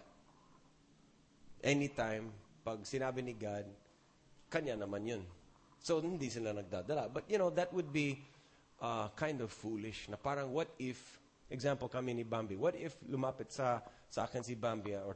anytime, 1.64 2.36
pag 2.68 2.84
sinabi 2.84 3.24
ni 3.24 3.34
God, 3.34 3.64
kanya 4.52 4.76
naman 4.76 5.08
yun. 5.08 5.24
So, 5.80 6.04
hindi 6.04 6.28
sila 6.28 6.52
nagdadala. 6.52 7.10
But, 7.10 7.32
you 7.32 7.40
know, 7.40 7.50
that 7.56 7.72
would 7.72 7.90
be 7.90 8.20
uh, 8.84 9.08
kind 9.16 9.40
of 9.40 9.50
foolish. 9.50 10.12
Na 10.12 10.20
parang, 10.20 10.52
what 10.52 10.68
if, 10.78 11.00
example 11.48 11.88
kami 11.88 12.14
ni 12.14 12.24
Bambi, 12.28 12.60
what 12.60 12.76
if 12.76 13.00
lumapit 13.08 13.50
sa, 13.52 13.80
sa 14.12 14.28
akin 14.28 14.44
si 14.44 14.56
Bambi 14.56 14.96
or 14.96 15.16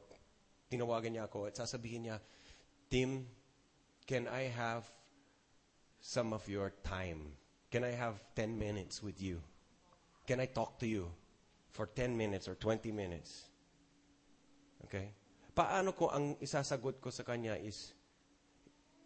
tinawagan 0.68 1.16
niya 1.16 1.30
ako 1.30 1.48
at 1.48 1.56
sasabihin 1.56 2.08
niya, 2.08 2.18
Tim, 2.88 3.28
can 4.08 4.28
I 4.32 4.48
have 4.48 4.88
some 6.00 6.32
of 6.32 6.48
your 6.48 6.72
time? 6.88 7.36
Can 7.68 7.84
I 7.84 7.92
have 7.92 8.16
10 8.36 8.58
minutes 8.58 9.04
with 9.04 9.22
you? 9.22 9.44
Can 10.24 10.40
I 10.40 10.48
talk 10.48 10.80
to 10.80 10.88
you 10.88 11.12
for 11.72 11.88
10 11.88 12.16
minutes 12.16 12.48
or 12.48 12.56
20 12.56 12.92
minutes? 12.96 13.44
Okay? 14.88 15.12
Paano 15.52 15.92
ko 15.92 16.08
ang 16.08 16.40
isasagot 16.40 17.04
ko 17.04 17.12
sa 17.12 17.28
kanya 17.28 17.60
is, 17.60 17.92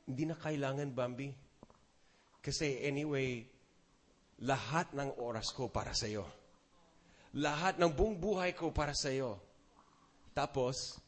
hindi 0.06 0.30
na 0.30 0.38
kailangan, 0.38 0.94
Bambi. 0.94 1.34
Kasi 2.42 2.86
anyway, 2.86 3.46
lahat 4.46 4.94
ng 4.94 5.18
oras 5.18 5.50
ko 5.54 5.74
para 5.74 5.94
sa 5.98 6.06
iyo. 6.06 6.26
Lahat 7.38 7.82
ng 7.82 7.90
buong 7.90 8.18
buhay 8.18 8.54
ko 8.54 8.70
para 8.70 8.94
sa 8.94 9.10
iyo. 9.10 9.42
Tapos, 10.38 11.02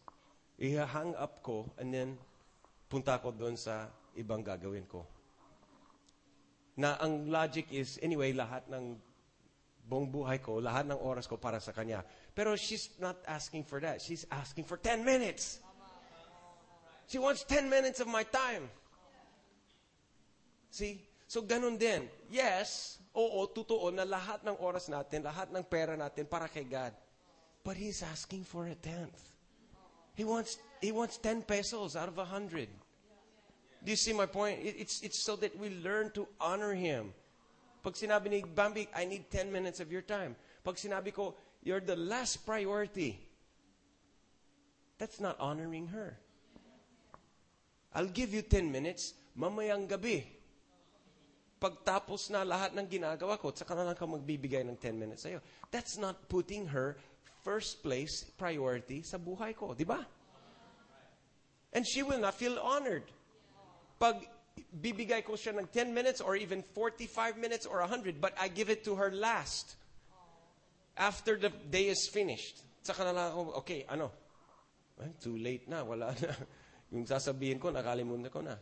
i-hang 0.58 1.14
up 1.18 1.42
ko 1.46 1.70
and 1.78 1.94
then 1.94 2.10
punta 2.94 3.18
ko 3.18 3.34
doon 3.34 3.58
sa 3.58 3.90
ibang 4.14 4.46
gagawin 4.46 4.86
ko 4.86 5.02
na 6.78 6.98
ang 7.02 7.30
logic 7.30 7.70
is, 7.70 8.02
anyway, 8.02 8.34
lahat 8.34 8.66
ng 8.70 8.98
buong 9.86 10.10
buhay 10.10 10.42
ko, 10.42 10.58
lahat 10.58 10.90
ng 10.90 10.98
oras 10.98 11.30
ko 11.30 11.38
para 11.38 11.62
sa 11.62 11.70
kanya. 11.70 12.02
Pero 12.34 12.58
she's 12.58 12.90
not 12.98 13.22
asking 13.30 13.62
for 13.62 13.78
that. 13.78 14.02
She's 14.02 14.26
asking 14.34 14.66
for 14.66 14.78
10 14.78 15.06
minutes. 15.06 15.62
She 17.06 17.22
wants 17.22 17.46
10 17.46 17.70
minutes 17.70 18.02
of 18.02 18.10
my 18.10 18.26
time. 18.26 18.70
See? 20.74 20.98
So 21.30 21.46
ganun 21.46 21.78
din. 21.78 22.10
Yes, 22.34 22.98
oo, 23.14 23.46
totoo 23.54 23.94
na 23.94 24.06
lahat 24.06 24.42
ng 24.42 24.58
oras 24.58 24.90
natin, 24.90 25.22
lahat 25.22 25.54
ng 25.54 25.62
pera 25.66 25.94
natin 25.94 26.26
para 26.26 26.50
kay 26.50 26.66
God. 26.66 26.94
But 27.62 27.78
He's 27.78 28.02
asking 28.02 28.50
for 28.50 28.66
a 28.66 28.74
tenth. 28.74 29.34
He 30.18 30.26
wants, 30.26 30.62
he 30.82 30.94
wants 30.94 31.18
10 31.18 31.46
pesos 31.46 31.98
out 31.98 32.10
of 32.10 32.18
a 32.22 32.26
100. 32.26 32.70
Do 33.84 33.92
you 33.92 33.98
see 33.98 34.14
my 34.14 34.26
point? 34.26 34.60
It's, 34.64 35.02
it's 35.02 35.24
so 35.24 35.36
that 35.38 35.58
we 35.60 35.70
learn 35.84 36.12
to 36.12 36.28
honor 36.40 36.74
Him. 36.74 37.14
Pag 37.84 38.00
sinabi 38.00 38.32
ni 38.32 38.40
Bambi, 38.48 38.88
I 38.96 39.04
need 39.04 39.28
10 39.28 39.52
minutes 39.52 39.84
of 39.84 39.92
your 39.92 40.02
time. 40.02 40.40
Pag 40.64 40.76
sinabi 40.80 41.12
ko, 41.12 41.36
you're 41.64 41.84
the 41.84 42.00
last 42.00 42.48
priority. 42.48 43.20
That's 44.98 45.20
not 45.20 45.36
honoring 45.36 45.92
her. 45.92 46.16
I'll 47.94 48.08
give 48.08 48.34
you 48.34 48.42
10 48.42 48.72
minutes, 48.72 49.14
mamayang 49.36 49.92
gabi. 49.92 50.24
Pagtapos 51.60 52.32
na 52.32 52.48
lahat 52.48 52.72
ng 52.72 52.88
ginagawa 52.88 53.36
ko, 53.36 53.52
saka 53.52 53.76
na 53.76 53.84
lang 53.84 54.00
ka 54.00 54.08
magbibigay 54.08 54.64
ng 54.64 54.80
10 54.80 54.96
minutes 54.96 55.28
sa'yo. 55.28 55.44
That's 55.72 56.00
not 56.00 56.32
putting 56.32 56.72
her 56.72 56.96
first 57.44 57.84
place 57.84 58.24
priority 58.40 59.04
sa 59.04 59.20
buhay 59.20 59.52
ko. 59.52 59.76
Di 59.76 59.84
ba? 59.84 60.00
And 61.76 61.84
she 61.84 62.00
will 62.00 62.20
not 62.20 62.40
feel 62.40 62.56
honored. 62.64 63.04
Pag 64.04 64.20
bibigay 64.76 65.24
ko 65.24 65.40
siya 65.40 65.56
ng 65.56 65.72
10 65.72 65.96
minutes 65.96 66.20
or 66.20 66.36
even 66.36 66.60
45 66.76 67.40
minutes 67.40 67.64
or 67.64 67.80
100, 67.80 68.20
but 68.20 68.36
I 68.36 68.52
give 68.52 68.68
it 68.68 68.84
to 68.84 69.00
her 69.00 69.16
last. 69.16 69.80
After 71.00 71.40
the 71.40 71.56
day 71.72 71.88
is 71.88 72.04
finished. 72.12 72.60
Saka 72.84 73.08
na 73.08 73.16
lang 73.16 73.32
ako, 73.32 73.64
okay, 73.64 73.88
ano? 73.88 74.12
Ay, 75.00 75.16
too 75.24 75.40
late 75.40 75.72
na, 75.72 75.88
wala 75.88 76.12
na. 76.20 76.36
Yung 76.94 77.08
sasabihin 77.08 77.64
ko, 77.64 77.72
nakalimutan 77.72 78.28
ko 78.28 78.44
na. 78.44 78.60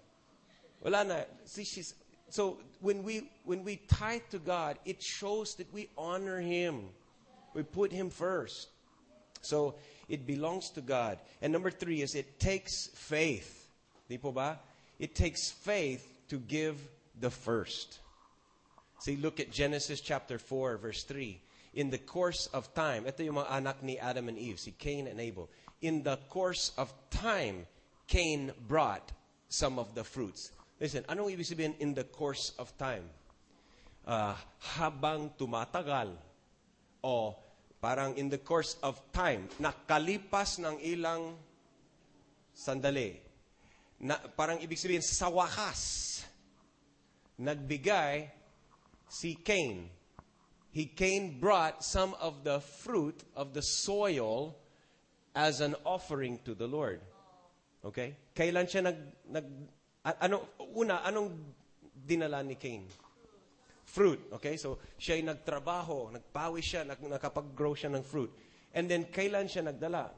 Wala 0.85 1.01
na. 1.03 1.17
See, 1.43 1.65
she's, 1.65 1.97
so 2.29 2.61
when 2.79 3.01
we 3.01 3.25
when 3.43 3.65
we 3.65 3.81
tithe 3.89 4.29
to 4.29 4.37
God, 4.37 4.77
it 4.85 5.01
shows 5.01 5.57
that 5.57 5.67
we 5.73 5.89
honor 5.97 6.37
Him. 6.37 6.93
We 7.57 7.65
put 7.65 7.91
Him 7.91 8.13
first. 8.13 8.69
So 9.41 9.75
it 10.07 10.29
belongs 10.29 10.69
to 10.77 10.81
God. 10.85 11.17
And 11.41 11.51
number 11.51 11.73
three 11.73 12.05
is 12.05 12.13
it 12.13 12.39
takes 12.39 12.93
faith. 12.93 13.73
Di 14.07 14.21
po 14.21 14.31
ba? 14.31 14.61
It 15.01 15.17
takes 15.17 15.49
faith 15.49 16.05
to 16.29 16.37
give 16.37 16.77
the 17.17 17.33
first. 17.33 17.97
See, 19.01 19.17
look 19.17 19.39
at 19.39 19.49
Genesis 19.49 19.99
chapter 19.99 20.37
4, 20.37 20.77
verse 20.77 21.01
3. 21.09 21.41
In 21.73 21.89
the 21.89 21.97
course 21.97 22.45
of 22.53 22.69
time, 22.77 23.09
ito 23.09 23.25
yung 23.25 23.41
mga 23.41 23.49
anak 23.49 23.81
ni 23.81 23.97
Adam 23.97 24.29
and 24.29 24.37
Eve, 24.37 24.61
si 24.61 24.77
Cain 24.77 25.09
and 25.09 25.17
Abel. 25.17 25.49
In 25.81 26.05
the 26.05 26.21
course 26.29 26.69
of 26.77 26.93
time, 27.09 27.65
Cain 28.05 28.53
brought 28.69 29.09
some 29.49 29.81
of 29.81 29.97
the 29.97 30.05
fruits. 30.05 30.53
Listen, 30.77 31.01
anong 31.09 31.33
ibig 31.33 31.49
sabihin 31.49 31.73
in 31.81 31.97
the 31.97 32.05
course 32.05 32.53
of 32.61 32.69
time? 32.77 33.09
Ah, 34.05 34.37
habang 34.77 35.33
tumatagal. 35.33 36.13
O 37.01 37.41
parang 37.81 38.13
in 38.21 38.29
the 38.29 38.37
course 38.37 38.77
of 38.85 39.01
time, 39.09 39.49
nakalipas 39.57 40.61
ng 40.61 40.77
ilang 40.85 41.33
sandali. 42.53 43.30
Na, 44.01 44.17
parang 44.17 44.57
ibig 44.57 44.81
sabihin, 44.81 45.05
sa 45.05 45.29
wakas, 45.29 46.25
nagbigay 47.37 48.33
si 49.05 49.37
Cain. 49.37 49.89
He 50.73 50.89
Cain 50.89 51.37
brought 51.37 51.85
some 51.85 52.17
of 52.17 52.41
the 52.41 52.57
fruit 52.59 53.21
of 53.37 53.53
the 53.53 53.61
soil 53.61 54.57
as 55.35 55.61
an 55.61 55.75
offering 55.85 56.39
to 56.49 56.57
the 56.57 56.65
Lord. 56.65 56.97
Okay? 57.85 58.17
Kailan 58.33 58.65
siya 58.65 58.89
nag, 58.89 58.97
nag 59.29 59.45
ano, 60.01 60.57
una, 60.73 61.05
anong 61.05 61.29
dinala 61.93 62.41
ni 62.41 62.55
Cain? 62.55 62.87
Fruit. 63.85 64.33
Okay? 64.33 64.57
So, 64.57 64.81
siya 64.97 65.19
ay 65.19 65.23
nagtrabaho, 65.27 66.09
nagpawis 66.09 66.65
siya, 66.65 66.81
nag, 66.87 66.97
nakapag-grow 66.97 67.77
siya 67.77 67.93
ng 67.93 68.01
fruit. 68.01 68.31
And 68.73 68.87
then, 68.87 69.11
kailan 69.11 69.45
siya 69.45 69.67
nagdala? 69.67 70.09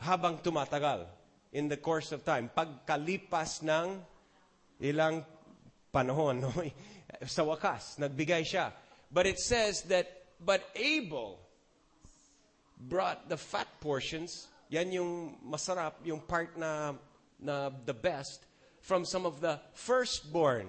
Habang 0.00 0.40
tumatagal. 0.40 1.21
In 1.52 1.68
the 1.68 1.76
course 1.76 2.12
of 2.12 2.24
time. 2.24 2.48
Pagkalipas 2.48 3.62
ng 3.62 4.00
ilang 4.80 5.24
panahon, 5.92 6.40
no? 6.40 6.50
sa 7.26 7.44
wakas, 7.44 8.00
nagbigay 8.00 8.42
siya. 8.42 8.72
But 9.12 9.28
it 9.28 9.38
says 9.38 9.82
that, 9.92 10.08
but 10.40 10.64
Abel 10.74 11.38
brought 12.80 13.28
the 13.28 13.36
fat 13.36 13.68
portions, 13.80 14.48
yan 14.72 14.90
yung 14.90 15.36
masarap, 15.44 16.00
yung 16.04 16.20
part 16.20 16.56
na, 16.56 16.94
na 17.38 17.70
the 17.84 17.94
best, 17.94 18.42
from 18.80 19.04
some 19.04 19.26
of 19.26 19.40
the 19.40 19.60
firstborn. 19.74 20.66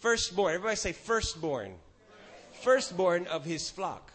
Firstborn. 0.00 0.54
Everybody 0.54 0.76
say 0.76 0.92
firstborn. 0.92 1.76
Firstborn 2.64 3.26
of 3.28 3.44
his 3.44 3.70
flock. 3.70 4.10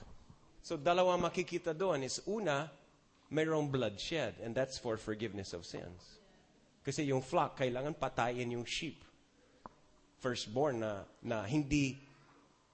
So 0.64 0.76
dalawa 0.76 1.16
makikita 1.16 1.72
doon 1.72 2.04
is 2.04 2.20
una, 2.28 2.68
mayroong 3.32 3.72
bloodshed, 3.72 4.36
and 4.44 4.56
that's 4.56 4.78
for 4.78 4.98
forgiveness 4.98 5.54
of 5.54 5.66
sins. 5.66 6.20
Kasi 6.84 7.04
yung 7.04 7.22
flock, 7.22 7.60
kailangan 7.60 8.00
patayin 8.00 8.52
yung 8.52 8.64
sheep. 8.64 9.04
Firstborn 10.20 10.80
na, 10.80 11.04
na 11.22 11.44
hindi 11.44 12.00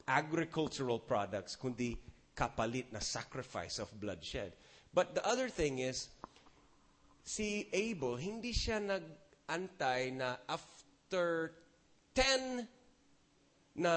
agricultural 0.08 1.00
products, 1.00 1.58
kundi 1.58 1.98
kapalit 2.38 2.94
na 2.94 3.00
sacrifice 3.00 3.80
of 3.80 3.90
bloodshed. 4.00 4.54
But 4.94 5.16
the 5.16 5.26
other 5.26 5.50
thing 5.50 5.80
is, 5.80 6.10
si 7.26 7.68
Abel, 7.74 8.16
hindi 8.16 8.54
siya 8.54 8.78
nag-antay 8.78 10.14
na 10.14 10.38
after 10.46 11.58
10 12.14 12.70
na 13.82 13.96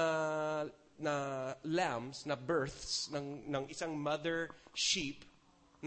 na 0.97 1.13
lambs, 1.61 2.25
na 2.25 2.33
births 2.33 3.13
ng, 3.13 3.45
ng 3.45 3.69
isang 3.69 3.93
mother 3.93 4.49
sheep, 4.73 5.21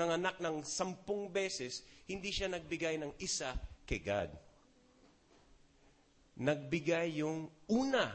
ng 0.01 0.17
anak 0.17 0.41
ng 0.41 0.65
sampung 0.65 1.29
beses, 1.29 1.85
hindi 2.09 2.33
siya 2.33 2.49
nagbigay 2.49 2.97
ng 2.97 3.13
isa 3.21 3.53
kay 3.85 4.01
God. 4.01 4.33
Nagbigay 6.41 7.21
yung 7.21 7.53
una 7.69 8.09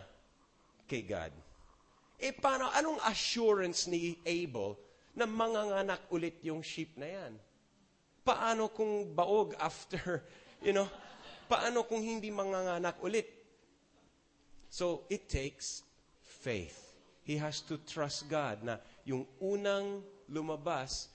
kay 0.90 1.06
God. 1.06 1.30
Eh, 2.18 2.34
paano, 2.34 2.74
anong 2.74 2.98
assurance 3.06 3.86
ni 3.86 4.18
Abel 4.26 4.74
na 5.14 5.30
manganganak 5.30 6.10
ulit 6.10 6.42
yung 6.42 6.66
sheep 6.66 6.98
na 6.98 7.06
yan? 7.06 7.34
Paano 8.26 8.74
kung 8.74 9.14
baog 9.14 9.54
after, 9.62 10.26
you 10.66 10.74
know, 10.74 10.90
paano 11.46 11.86
kung 11.86 12.02
hindi 12.02 12.34
manganganak 12.34 12.98
ulit? 13.06 13.30
So, 14.74 15.06
it 15.08 15.30
takes 15.30 15.86
faith. 16.20 16.98
He 17.22 17.38
has 17.38 17.62
to 17.70 17.78
trust 17.86 18.26
God 18.26 18.66
na 18.66 18.82
yung 19.06 19.30
unang 19.38 20.02
lumabas, 20.30 21.14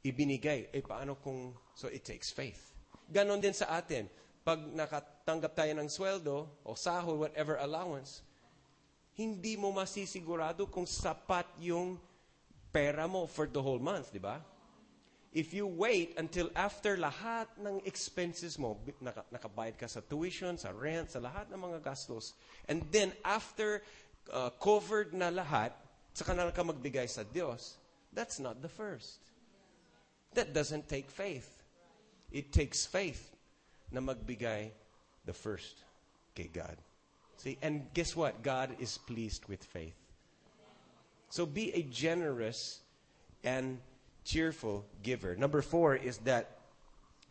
ibinigay. 0.00 0.72
Eh, 0.72 0.82
paano 0.84 1.16
kung, 1.20 1.52
so 1.76 1.88
it 1.88 2.04
takes 2.04 2.32
faith. 2.32 2.72
Ganon 3.10 3.42
din 3.42 3.52
sa 3.52 3.76
atin. 3.76 4.08
Pag 4.40 4.64
nakatanggap 4.72 5.52
tayo 5.52 5.72
ng 5.76 5.88
sweldo 5.90 6.48
o 6.64 6.72
sahod, 6.72 7.20
whatever 7.20 7.60
allowance, 7.60 8.24
hindi 9.20 9.58
mo 9.60 9.68
masisigurado 9.68 10.64
kung 10.64 10.88
sapat 10.88 11.44
yung 11.60 12.00
pera 12.72 13.04
mo 13.04 13.26
for 13.26 13.44
the 13.50 13.60
whole 13.60 13.82
month, 13.82 14.14
di 14.14 14.22
ba? 14.22 14.40
If 15.30 15.54
you 15.54 15.68
wait 15.68 16.18
until 16.18 16.50
after 16.58 16.98
lahat 16.98 17.46
ng 17.54 17.86
expenses 17.86 18.58
mo, 18.58 18.82
naka, 18.98 19.22
nakabayad 19.30 19.78
ka 19.78 19.86
sa 19.86 20.02
tuition, 20.02 20.58
sa 20.58 20.74
rent, 20.74 21.14
sa 21.14 21.22
lahat 21.22 21.46
ng 21.52 21.60
mga 21.60 21.78
gastos, 21.86 22.34
and 22.66 22.82
then 22.90 23.14
after 23.22 23.78
uh, 24.34 24.50
covered 24.58 25.14
na 25.14 25.30
lahat, 25.30 25.70
saka 26.10 26.34
na 26.34 26.50
ka 26.50 26.66
magbigay 26.66 27.06
sa 27.06 27.22
Diyos, 27.22 27.78
that's 28.10 28.42
not 28.42 28.58
the 28.58 28.70
first. 28.70 29.29
That 30.34 30.54
doesn't 30.54 30.88
take 30.88 31.10
faith. 31.10 31.62
It 32.30 32.52
takes 32.52 32.86
faith 32.86 33.30
na 33.90 34.00
magbigay 34.00 34.70
the 35.24 35.32
first 35.32 35.82
kay 36.34 36.48
God. 36.52 36.76
See, 37.36 37.58
and 37.62 37.92
guess 37.94 38.14
what? 38.14 38.42
God 38.42 38.76
is 38.78 38.98
pleased 38.98 39.46
with 39.48 39.64
faith. 39.64 39.96
So 41.30 41.46
be 41.46 41.72
a 41.74 41.82
generous 41.82 42.80
and 43.42 43.78
cheerful 44.24 44.84
giver. 45.02 45.34
Number 45.36 45.62
four 45.62 45.96
is 45.96 46.18
that 46.18 46.58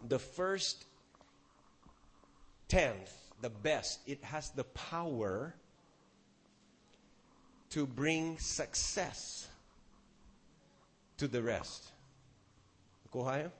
the 0.07 0.19
first 0.19 0.85
tenth, 2.67 3.13
the 3.41 3.49
best, 3.49 3.99
it 4.07 4.23
has 4.23 4.49
the 4.51 4.63
power 4.63 5.53
to 7.69 7.85
bring 7.85 8.37
success 8.39 9.47
to 11.17 11.27
the 11.27 11.41
rest. 11.41 11.91
Kuha 13.13 13.43
yun? 13.43 13.51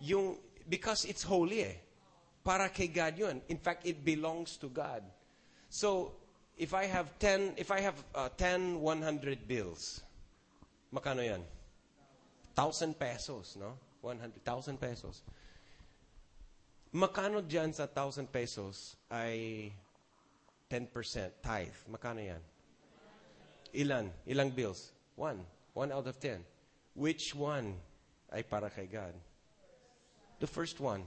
Yung, 0.00 0.26
because 0.68 1.04
it's 1.04 1.22
holy 1.22 1.60
eh. 1.62 1.76
Para 2.44 2.68
kay 2.68 2.88
God 2.88 3.18
yun. 3.18 3.40
In 3.48 3.56
fact, 3.56 3.86
it 3.86 4.04
belongs 4.04 4.56
to 4.58 4.68
God. 4.68 5.02
So, 5.68 6.12
if 6.56 6.74
I 6.74 6.84
have 6.86 7.18
10, 7.18 7.54
if 7.56 7.70
I 7.70 7.80
have 7.80 7.96
uh, 8.14 8.28
10 8.36 8.80
100 8.80 9.48
bills, 9.48 10.02
makano 10.92 11.24
yan? 11.24 11.42
1,000 12.54 12.98
pesos, 12.98 13.56
no? 13.58 13.74
100,000 14.02 14.78
pesos. 14.78 15.22
Makano 16.94 17.42
dyan 17.42 17.74
sa 17.74 17.90
1,000 17.90 18.30
pesos 18.30 18.94
ay 19.10 19.72
10% 20.70 21.42
tithe. 21.42 21.78
Makano 21.90 22.22
yan? 22.22 22.42
Ilan? 23.74 24.06
Ilang 24.30 24.54
bills? 24.54 24.94
One. 25.16 25.42
One 25.74 25.90
out 25.90 26.06
of 26.06 26.20
ten. 26.22 26.46
Which 26.94 27.34
one 27.34 27.74
ay 28.34 28.42
para 28.42 28.68
kay 28.68 28.86
God? 28.90 29.14
The 30.40 30.46
first 30.46 30.80
one. 30.80 31.06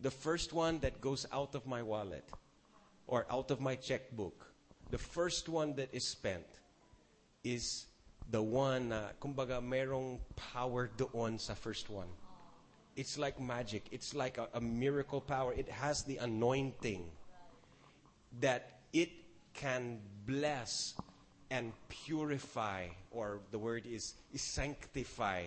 The 0.00 0.10
first 0.10 0.52
one 0.52 0.80
that 0.80 1.00
goes 1.00 1.26
out 1.32 1.54
of 1.54 1.66
my 1.66 1.82
wallet 1.82 2.28
or 3.06 3.24
out 3.30 3.50
of 3.50 3.60
my 3.60 3.76
checkbook. 3.76 4.46
The 4.90 4.98
first 4.98 5.48
one 5.48 5.74
that 5.76 5.94
is 5.94 6.04
spent 6.04 6.44
is 7.44 7.86
the 8.30 8.42
one 8.42 8.90
na, 8.90 9.14
kumbaga, 9.20 9.62
merong 9.62 10.18
power 10.34 10.90
doon 10.96 11.38
sa 11.38 11.54
first 11.54 11.88
one. 11.88 12.08
It's 12.96 13.16
like 13.16 13.40
magic. 13.40 13.86
It's 13.90 14.14
like 14.14 14.38
a, 14.38 14.48
a 14.54 14.60
miracle 14.60 15.20
power. 15.20 15.54
It 15.54 15.68
has 15.68 16.02
the 16.02 16.18
anointing 16.18 17.08
that 18.40 18.80
it 18.92 19.10
can 19.54 20.00
bless 20.26 20.94
and 21.52 21.70
purify, 21.90 22.88
or 23.10 23.40
the 23.50 23.58
word 23.58 23.84
is, 23.84 24.14
sanctify 24.34 25.44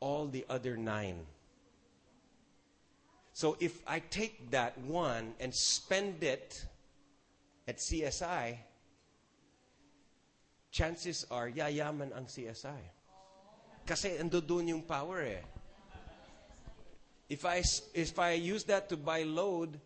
all 0.00 0.24
the 0.24 0.46
other 0.48 0.74
nine. 0.74 1.20
So 3.34 3.58
if 3.60 3.76
I 3.86 4.00
take 4.00 4.50
that 4.52 4.78
one 4.78 5.34
and 5.38 5.54
spend 5.54 6.24
it 6.24 6.64
at 7.68 7.76
CSI, 7.76 8.56
chances 10.72 11.26
are 11.30 11.50
yayaman 11.50 12.16
ang 12.16 12.24
CSI. 12.24 12.80
Kasi 13.84 14.16
ando 14.16 14.40
yung 14.66 14.80
power 14.80 15.20
eh. 15.20 15.44
If 17.28 17.44
I, 17.44 17.62
if 17.92 18.18
I 18.18 18.32
use 18.32 18.64
that 18.64 18.88
to 18.88 18.96
buy 18.96 19.24
load, 19.24 19.78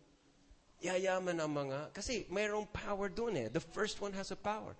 yayaman 0.81 1.43
ang 1.43 1.51
mga, 1.51 1.93
kasi 1.93 2.25
mayroong 2.31 2.71
power 2.71 3.09
doon 3.09 3.35
eh. 3.35 3.47
The 3.51 3.59
first 3.59 3.99
one 3.99 4.13
has 4.13 4.31
a 4.31 4.39
power. 4.39 4.71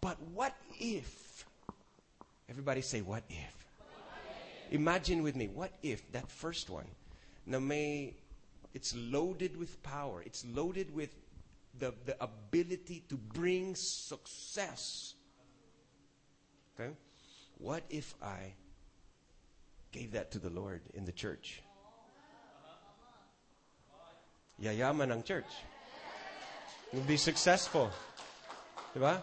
But 0.00 0.20
what 0.34 0.54
if, 0.78 1.44
everybody 2.48 2.82
say, 2.82 3.00
what 3.00 3.24
if? 3.28 3.54
Imagine 4.70 5.22
with 5.22 5.34
me, 5.34 5.48
what 5.48 5.72
if 5.82 6.10
that 6.12 6.30
first 6.30 6.68
one, 6.68 6.86
na 7.46 7.58
may, 7.58 8.14
it's 8.74 8.94
loaded 8.94 9.56
with 9.56 9.82
power, 9.82 10.22
it's 10.24 10.44
loaded 10.44 10.94
with 10.94 11.14
the, 11.78 11.94
the 12.04 12.16
ability 12.22 13.04
to 13.08 13.16
bring 13.16 13.74
success. 13.74 15.14
Okay? 16.78 16.92
What 17.58 17.82
if 17.90 18.14
I 18.22 18.52
gave 19.90 20.12
that 20.12 20.30
to 20.32 20.38
the 20.38 20.50
Lord 20.50 20.82
in 20.94 21.04
the 21.04 21.12
church? 21.12 21.62
Yayaman 24.62 25.12
ang 25.12 25.22
church. 25.22 25.46
You'll 26.92 27.02
be 27.02 27.16
successful. 27.16 27.90
Diba? 28.94 29.22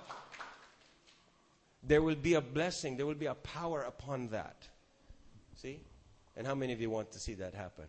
There 1.88 2.02
will 2.02 2.16
be 2.16 2.34
a 2.34 2.42
blessing. 2.42 2.98
There 2.98 3.06
will 3.06 3.14
be 3.14 3.28
a 3.28 3.36
power 3.36 3.82
upon 3.82 4.30
that. 4.30 4.68
See? 5.56 5.80
And 6.36 6.46
how 6.46 6.56
many 6.56 6.74
of 6.74 6.82
you 6.82 6.90
want 6.90 7.12
to 7.12 7.20
see 7.20 7.36
that 7.36 7.54
happen? 7.54 7.86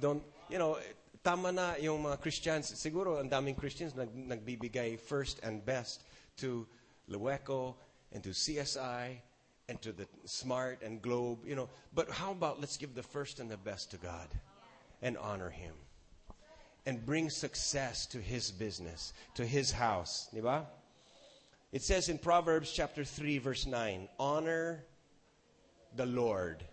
Don't, 0.00 0.22
you 0.50 0.58
know, 0.58 0.78
tama 1.24 1.52
na 1.52 1.74
yung 1.80 2.02
mga 2.02 2.20
Christians. 2.20 2.72
Siguro 2.72 3.20
ang 3.20 3.30
daming 3.30 3.56
Christians 3.56 3.94
nag, 3.94 4.10
nagbibigay 4.12 4.98
first 4.98 5.40
and 5.42 5.64
best 5.64 6.02
to 6.36 6.66
Lueco 7.08 7.74
and 8.12 8.22
to 8.22 8.30
CSI 8.30 9.16
and 9.68 9.80
to 9.82 9.92
the 9.92 10.06
Smart 10.24 10.82
and 10.82 11.00
Globe, 11.00 11.38
you 11.46 11.54
know. 11.54 11.68
But 11.94 12.10
how 12.10 12.32
about 12.32 12.60
let's 12.60 12.76
give 12.76 12.94
the 12.94 13.02
first 13.02 13.40
and 13.40 13.50
the 13.50 13.56
best 13.56 13.90
to 13.92 13.96
God 13.96 14.28
and 15.00 15.16
honor 15.16 15.50
Him 15.50 15.74
and 16.86 17.04
bring 17.04 17.30
success 17.30 18.06
to 18.06 18.18
His 18.18 18.50
business, 18.50 19.12
to 19.34 19.44
His 19.44 19.72
house. 19.72 20.28
Diba? 20.34 20.64
It 21.70 21.82
says 21.82 22.08
in 22.08 22.16
Proverbs 22.16 22.72
chapter 22.72 23.04
3 23.04 23.38
verse 23.38 23.66
9, 23.66 24.08
honor 24.18 24.84
the 25.96 26.06
Lord 26.06 26.64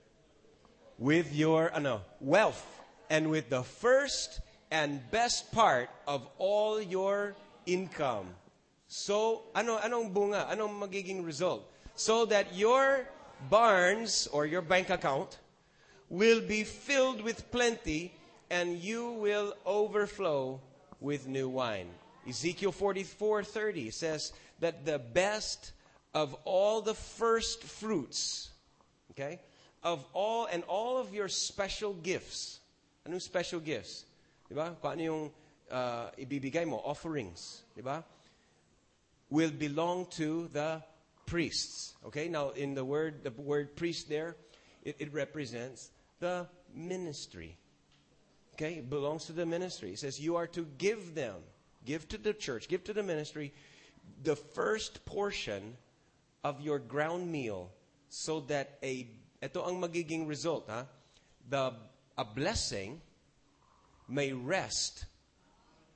with 0.98 1.36
your 1.36 1.68
uh, 1.74 1.76
ano, 1.76 2.02
wealth 2.22 2.64
and 3.10 3.30
with 3.30 3.50
the 3.50 3.64
first 3.64 4.40
and 4.72 5.04
best 5.12 5.52
part 5.52 5.90
of 6.08 6.26
all 6.38 6.82
your 6.82 7.36
income. 7.66 8.28
So, 8.88 9.44
ano 9.54 9.80
anong 9.84 10.14
bunga? 10.14 10.48
Anong 10.48 10.80
magiging 10.80 11.26
result? 11.26 11.68
So 11.96 12.24
that 12.32 12.56
your 12.56 13.04
barns 13.50 14.28
or 14.32 14.46
your 14.46 14.62
bank 14.62 14.90
account 14.90 15.40
will 16.08 16.40
be 16.40 16.64
filled 16.64 17.20
with 17.20 17.52
plenty 17.52 18.14
and 18.50 18.80
you 18.80 19.12
will 19.20 19.56
overflow 19.66 20.62
with 21.02 21.28
new 21.28 21.50
wine. 21.50 21.92
Ezekiel 22.28 22.72
44:30 22.72 23.94
says 23.94 24.34
that 24.60 24.86
the 24.86 25.00
best 25.00 25.72
of 26.14 26.34
all 26.46 26.82
the 26.82 26.94
first 26.94 27.64
fruits, 27.64 28.50
okay? 29.12 29.40
Of 29.84 30.06
all 30.14 30.46
and 30.46 30.64
all 30.64 30.98
of 30.98 31.14
your 31.14 31.28
special 31.28 31.94
gifts. 31.94 32.60
Anong 33.06 33.22
special 33.22 33.60
gifts? 33.60 34.06
'Di 34.50 34.56
ba? 34.56 34.76
Kung 34.82 34.92
ano 34.92 35.02
yung 35.02 35.24
uh, 35.70 36.10
ibibigay 36.18 36.66
mo, 36.66 36.82
offerings, 36.82 37.62
'di 37.76 37.84
ba? 37.84 38.04
Will 39.30 39.52
belong 39.52 40.06
to 40.18 40.48
the 40.54 40.82
priests. 41.26 41.94
Okay? 42.06 42.28
Now 42.28 42.50
in 42.52 42.74
the 42.74 42.86
word 42.86 43.24
the 43.24 43.32
word 43.32 43.76
priest 43.76 44.10
there, 44.10 44.36
it, 44.84 44.96
it 45.00 45.14
represents 45.14 45.90
the 46.20 46.48
ministry. 46.74 47.58
Okay? 48.54 48.76
It 48.76 48.90
belongs 48.90 49.26
to 49.26 49.34
the 49.34 49.46
ministry. 49.46 49.92
It 49.92 50.00
says 50.00 50.20
you 50.20 50.36
are 50.36 50.48
to 50.48 50.66
give 50.78 51.16
them, 51.16 51.36
give 51.86 52.10
to 52.10 52.18
the 52.18 52.34
church, 52.34 52.68
give 52.68 52.84
to 52.84 52.94
the 52.94 53.04
ministry 53.04 53.54
the 54.24 54.36
first 54.36 55.06
portion 55.06 55.78
of 56.44 56.62
your 56.62 56.80
ground 56.80 57.32
meal 57.32 57.72
so 58.10 58.42
that 58.50 58.78
a 58.84 59.08
ito 59.42 59.62
ang 59.66 59.82
magiging 59.82 60.28
result 60.28 60.70
ha 60.70 60.86
the 61.50 61.74
a 62.18 62.26
blessing 62.26 63.02
may 64.08 64.34
rest 64.34 65.06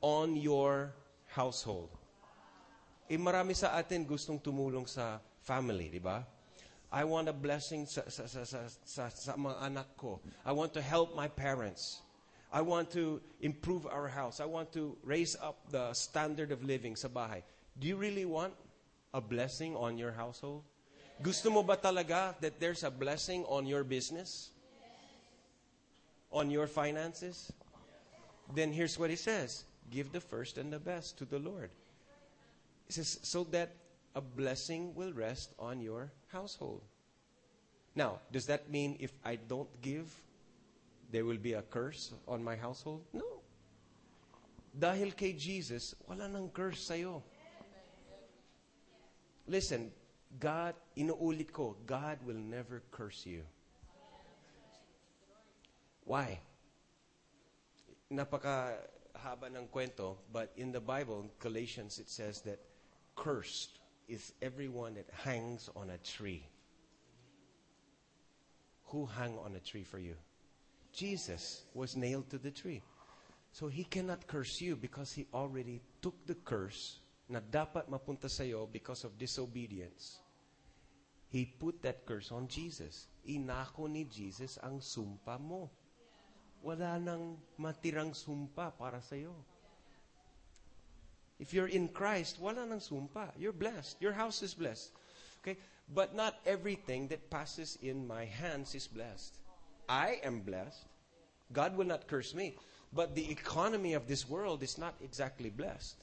on 0.01 0.35
your 0.35 0.93
household. 1.33 1.89
Eh 3.09 3.17
marami 3.17 3.55
sa 3.57 3.77
atin 3.77 4.05
gustong 4.05 4.37
tumulong 4.41 4.85
sa 4.85 5.17
family, 5.41 5.89
di 5.89 6.01
ba? 6.01 6.21
I 6.89 7.05
want 7.05 7.29
a 7.29 7.33
blessing 7.33 7.85
sa, 7.85 8.09
sa, 8.09 8.25
sa, 8.25 8.41
sa, 8.45 8.65
sa, 8.65 9.03
sa 9.13 9.33
mga 9.37 9.61
anak 9.61 9.93
ko. 9.93 10.17
I 10.41 10.53
want 10.53 10.73
to 10.73 10.81
help 10.81 11.13
my 11.13 11.29
parents. 11.29 12.01
I 12.51 12.61
want 12.61 12.91
to 12.91 13.21
improve 13.41 13.85
our 13.85 14.07
house. 14.07 14.39
I 14.39 14.45
want 14.45 14.73
to 14.73 14.97
raise 15.03 15.35
up 15.41 15.69
the 15.69 15.93
standard 15.93 16.51
of 16.51 16.63
living 16.63 16.95
sa 16.95 17.07
bahay. 17.07 17.43
Do 17.77 17.87
you 17.87 17.95
really 17.95 18.25
want 18.25 18.53
a 19.13 19.21
blessing 19.21 19.75
on 19.75 19.97
your 19.97 20.11
household? 20.11 20.63
Gusto 21.21 21.49
mo 21.49 21.63
ba 21.63 21.77
talaga 21.77 22.33
that 22.41 22.59
there's 22.59 22.83
a 22.83 22.89
blessing 22.91 23.43
on 23.45 23.65
your 23.65 23.83
business? 23.83 24.49
On 26.31 26.49
your 26.49 26.65
finances? 26.65 27.51
Then 28.55 28.71
here's 28.71 28.97
what 28.97 29.09
he 29.09 29.15
says 29.15 29.65
Give 29.89 30.11
the 30.11 30.21
first 30.21 30.57
and 30.57 30.71
the 30.71 30.79
best 30.79 31.17
to 31.17 31.25
the 31.25 31.39
Lord. 31.39 31.69
He 32.87 32.93
says, 32.93 33.19
so 33.21 33.43
that 33.51 33.75
a 34.15 34.21
blessing 34.21 34.95
will 34.95 35.13
rest 35.13 35.53
on 35.59 35.81
your 35.81 36.11
household. 36.27 36.81
Now, 37.95 38.19
does 38.31 38.45
that 38.47 38.69
mean 38.69 38.97
if 38.99 39.11
I 39.25 39.35
don't 39.35 39.69
give, 39.81 40.09
there 41.11 41.25
will 41.25 41.37
be 41.37 41.53
a 41.53 41.61
curse 41.61 42.13
on 42.27 42.43
my 42.43 42.55
household? 42.55 43.05
No. 43.13 43.41
Dahil 44.77 45.15
kay 45.17 45.33
Jesus, 45.33 45.95
wala 46.07 46.29
nang 46.29 46.49
curse 46.49 46.85
sa'yo. 46.85 47.23
Listen, 49.49 49.91
God, 50.37 50.75
inuulit 50.95 51.51
ko, 51.51 51.75
God 51.85 52.19
will 52.25 52.37
never 52.37 52.83
curse 52.91 53.25
you. 53.25 53.41
Why? 56.05 56.39
Napaka 58.13 58.77
haba 59.17 59.49
ng 59.49 59.67
kwento, 59.73 60.17
but 60.31 60.51
in 60.55 60.71
the 60.71 60.79
Bible, 60.79 61.21
in 61.21 61.29
Galatians, 61.39 61.97
it 61.97 62.09
says 62.09 62.41
that 62.41 62.59
cursed 63.15 63.79
is 64.07 64.33
everyone 64.41 64.95
that 64.95 65.09
hangs 65.23 65.69
on 65.75 65.89
a 65.89 65.97
tree. 65.97 66.45
Who 68.85 69.05
hung 69.05 69.37
on 69.37 69.55
a 69.55 69.59
tree 69.59 69.83
for 69.83 69.99
you? 69.99 70.15
Jesus 70.93 71.63
was 71.73 71.95
nailed 71.95 72.29
to 72.29 72.37
the 72.37 72.51
tree. 72.51 72.81
So 73.51 73.67
he 73.67 73.83
cannot 73.83 74.27
curse 74.27 74.61
you 74.61 74.75
because 74.75 75.11
he 75.11 75.25
already 75.33 75.81
took 76.01 76.15
the 76.25 76.35
curse 76.35 76.99
na 77.29 77.39
dapat 77.39 77.89
mapunta 77.89 78.29
sa'yo 78.29 78.65
because 78.69 79.05
of 79.05 79.17
disobedience. 79.17 80.21
He 81.29 81.45
put 81.45 81.81
that 81.85 82.05
curse 82.05 82.33
on 82.33 82.49
Jesus. 82.49 83.05
Inako 83.29 83.85
ni 83.85 84.05
Jesus 84.09 84.57
ang 84.65 84.81
sumpa 84.81 85.37
mo. 85.37 85.69
Wala 86.65 86.97
nang 86.97 87.37
matirang 87.61 88.17
sumpa 88.17 88.73
para 88.73 88.97
sa'yo. 88.97 89.33
If 91.39 91.53
you're 91.53 91.71
in 91.71 91.87
Christ, 91.87 92.41
wala 92.41 92.65
nang 92.65 92.81
sumpa. 92.81 93.31
You're 93.37 93.55
blessed. 93.55 94.01
Your 94.01 94.11
house 94.11 94.41
is 94.41 94.57
blessed. 94.57 94.91
Okay? 95.39 95.55
But 95.87 96.13
not 96.13 96.35
everything 96.45 97.07
that 97.09 97.29
passes 97.29 97.77
in 97.81 98.05
my 98.05 98.25
hands 98.25 98.75
is 98.75 98.89
blessed. 98.89 99.37
I 99.89 100.21
am 100.23 100.41
blessed. 100.41 100.85
God 101.51 101.75
will 101.75 101.85
not 101.89 102.07
curse 102.07 102.35
me. 102.35 102.55
But 102.93 103.15
the 103.15 103.29
economy 103.29 103.93
of 103.93 104.07
this 104.07 104.29
world 104.29 104.63
is 104.63 104.77
not 104.77 104.95
exactly 105.01 105.49
blessed. 105.49 105.97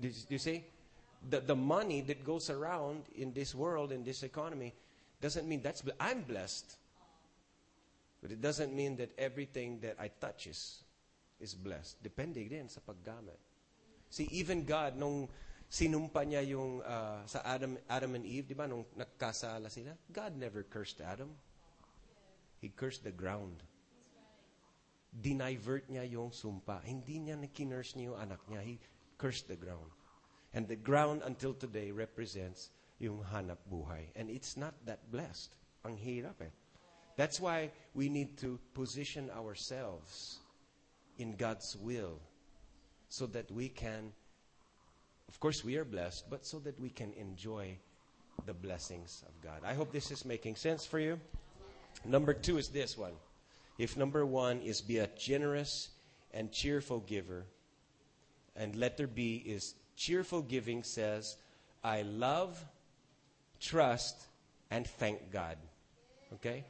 Do 0.00 0.08
you- 0.30 0.38
see? 0.38 0.64
The, 1.28 1.40
the 1.40 1.56
money 1.56 2.00
that 2.02 2.22
goes 2.22 2.48
around 2.48 3.02
in 3.16 3.32
this 3.32 3.54
world, 3.54 3.90
in 3.90 4.04
this 4.04 4.22
economy, 4.22 4.74
doesn't 5.20 5.48
mean 5.48 5.62
that's, 5.62 5.82
I'm 5.98 6.22
blessed. 6.22 6.76
But 8.22 8.30
it 8.30 8.40
doesn't 8.40 8.74
mean 8.74 8.96
that 8.96 9.10
everything 9.18 9.80
that 9.80 9.96
I 9.98 10.08
touch 10.08 10.46
is, 10.46 10.82
blessed. 11.62 12.02
Depende 12.02 12.46
din 12.48 12.68
sa 12.68 12.80
paggamit. 12.82 13.38
See, 14.10 14.26
even 14.30 14.64
God, 14.64 14.96
nung 14.96 15.28
sinumpa 15.70 16.26
niya 16.26 16.42
yung 16.48 16.82
uh, 16.82 17.22
sa 17.26 17.42
Adam, 17.44 17.78
Adam 17.90 18.14
and 18.14 18.26
Eve, 18.26 18.48
di 18.48 18.54
ba, 18.54 18.66
nung 18.66 18.86
nagkasala 18.96 19.70
sila, 19.70 19.94
God 20.10 20.34
never 20.38 20.62
cursed 20.62 21.00
Adam. 21.02 21.30
He 22.60 22.68
cursed 22.68 23.04
the 23.04 23.14
ground. 23.14 23.62
Dinivert 25.14 25.88
niya 25.88 26.04
yung 26.10 26.30
sumpa. 26.30 26.82
Hindi 26.84 27.18
niya 27.18 27.36
nakinurse 27.38 27.96
niya 27.96 28.12
yung 28.12 28.20
anak 28.20 28.42
niya. 28.50 28.62
He 28.62 28.78
cursed 29.16 29.48
the 29.48 29.56
ground. 29.56 29.90
And 30.54 30.66
the 30.66 30.76
ground 30.76 31.22
until 31.24 31.54
today 31.54 31.90
represents 31.90 32.70
yung 32.98 33.22
hanap 33.32 33.62
buhay. 33.70 34.10
And 34.16 34.30
it's 34.30 34.56
not 34.56 34.74
that 34.86 35.10
blessed. 35.10 35.54
Ang 35.84 35.96
hirap 35.96 36.42
eh. 36.42 36.52
That's 37.16 37.40
why 37.40 37.70
we 37.94 38.08
need 38.08 38.38
to 38.38 38.58
position 38.74 39.30
ourselves 39.30 40.38
in 41.18 41.34
God's 41.34 41.76
will 41.76 42.20
so 43.08 43.26
that 43.26 43.50
we 43.50 43.68
can, 43.68 44.12
of 45.28 45.40
course, 45.40 45.64
we 45.64 45.76
are 45.76 45.84
blessed, 45.84 46.30
but 46.30 46.46
so 46.46 46.58
that 46.60 46.78
we 46.78 46.90
can 46.90 47.12
enjoy 47.14 47.76
the 48.46 48.54
blessings 48.54 49.24
of 49.26 49.34
God. 49.42 49.62
I 49.64 49.74
hope 49.74 49.92
this 49.92 50.10
is 50.10 50.24
making 50.24 50.56
sense 50.56 50.86
for 50.86 51.00
you. 51.00 51.18
Number 52.04 52.32
two 52.32 52.58
is 52.58 52.68
this 52.68 52.96
one. 52.96 53.14
If 53.78 53.96
number 53.96 54.26
one 54.26 54.60
is 54.60 54.80
be 54.80 54.98
a 54.98 55.08
generous 55.18 55.90
and 56.32 56.50
cheerful 56.50 57.00
giver, 57.00 57.46
and 58.56 58.74
letter 58.74 59.06
B 59.06 59.42
is 59.46 59.74
cheerful 59.94 60.42
giving 60.42 60.82
says, 60.82 61.36
I 61.82 62.02
love, 62.02 62.58
trust, 63.60 64.18
and 64.70 64.86
thank 64.86 65.30
God. 65.30 65.56
Okay? 66.34 66.64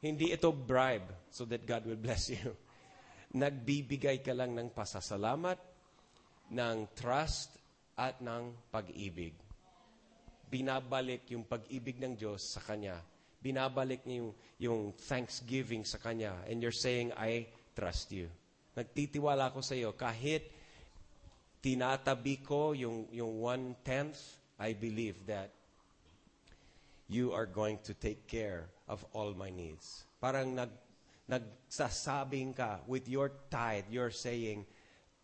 Hindi 0.00 0.32
ito 0.32 0.52
bribe 0.52 1.08
so 1.30 1.44
that 1.46 1.66
God 1.66 1.86
will 1.86 1.98
bless 1.98 2.30
you. 2.34 2.54
Nagbibigay 3.34 4.24
ka 4.24 4.32
lang 4.32 4.56
ng 4.56 4.70
pasasalamat, 4.72 5.58
ng 6.52 6.76
trust, 6.96 7.58
at 7.98 8.22
ng 8.22 8.54
pag-ibig. 8.70 9.34
Binabalik 10.46 11.26
yung 11.34 11.42
pag-ibig 11.42 11.98
ng 11.98 12.14
Diyos 12.14 12.54
sa 12.54 12.62
Kanya. 12.62 13.02
Binabalik 13.38 14.02
niya 14.02 14.22
yung, 14.22 14.32
yung 14.58 14.80
thanksgiving 14.94 15.86
sa 15.86 15.98
Kanya. 16.02 16.34
And 16.50 16.58
you're 16.58 16.74
saying, 16.74 17.14
I 17.14 17.46
trust 17.78 18.10
you. 18.10 18.26
Nagtitiwala 18.74 19.54
ko 19.54 19.62
sa 19.62 19.78
iyo. 19.78 19.94
Kahit 19.94 20.50
tinatabi 21.62 22.42
ko 22.42 22.74
yung, 22.74 23.06
yung 23.10 23.38
one-tenth, 23.38 24.18
I 24.58 24.74
believe 24.74 25.18
that 25.30 25.54
you 27.06 27.32
are 27.32 27.46
going 27.46 27.78
to 27.86 27.94
take 27.94 28.26
care 28.26 28.66
of 28.90 29.02
all 29.14 29.32
my 29.34 29.50
needs. 29.50 30.04
Parang 30.18 30.54
nag, 30.54 30.70
nagsasabing 31.30 32.56
ka, 32.58 32.82
with 32.90 33.06
your 33.08 33.30
tithe, 33.50 33.86
you're 33.90 34.12
saying, 34.12 34.66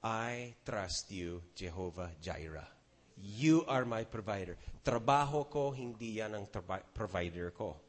I 0.05 0.55
trust 0.63 1.11
you, 1.11 1.41
Jehovah 1.57 2.13
Jireh. 2.21 2.69
You 3.17 3.65
are 3.67 3.89
my 3.89 4.05
provider. 4.05 4.59
Trabaho 4.85 5.49
ko, 5.49 5.73
hindi 5.73 6.21
yan 6.21 6.37
ang 6.37 6.47
traba- 6.51 6.85
provider 6.93 7.51
ko. 7.57 7.84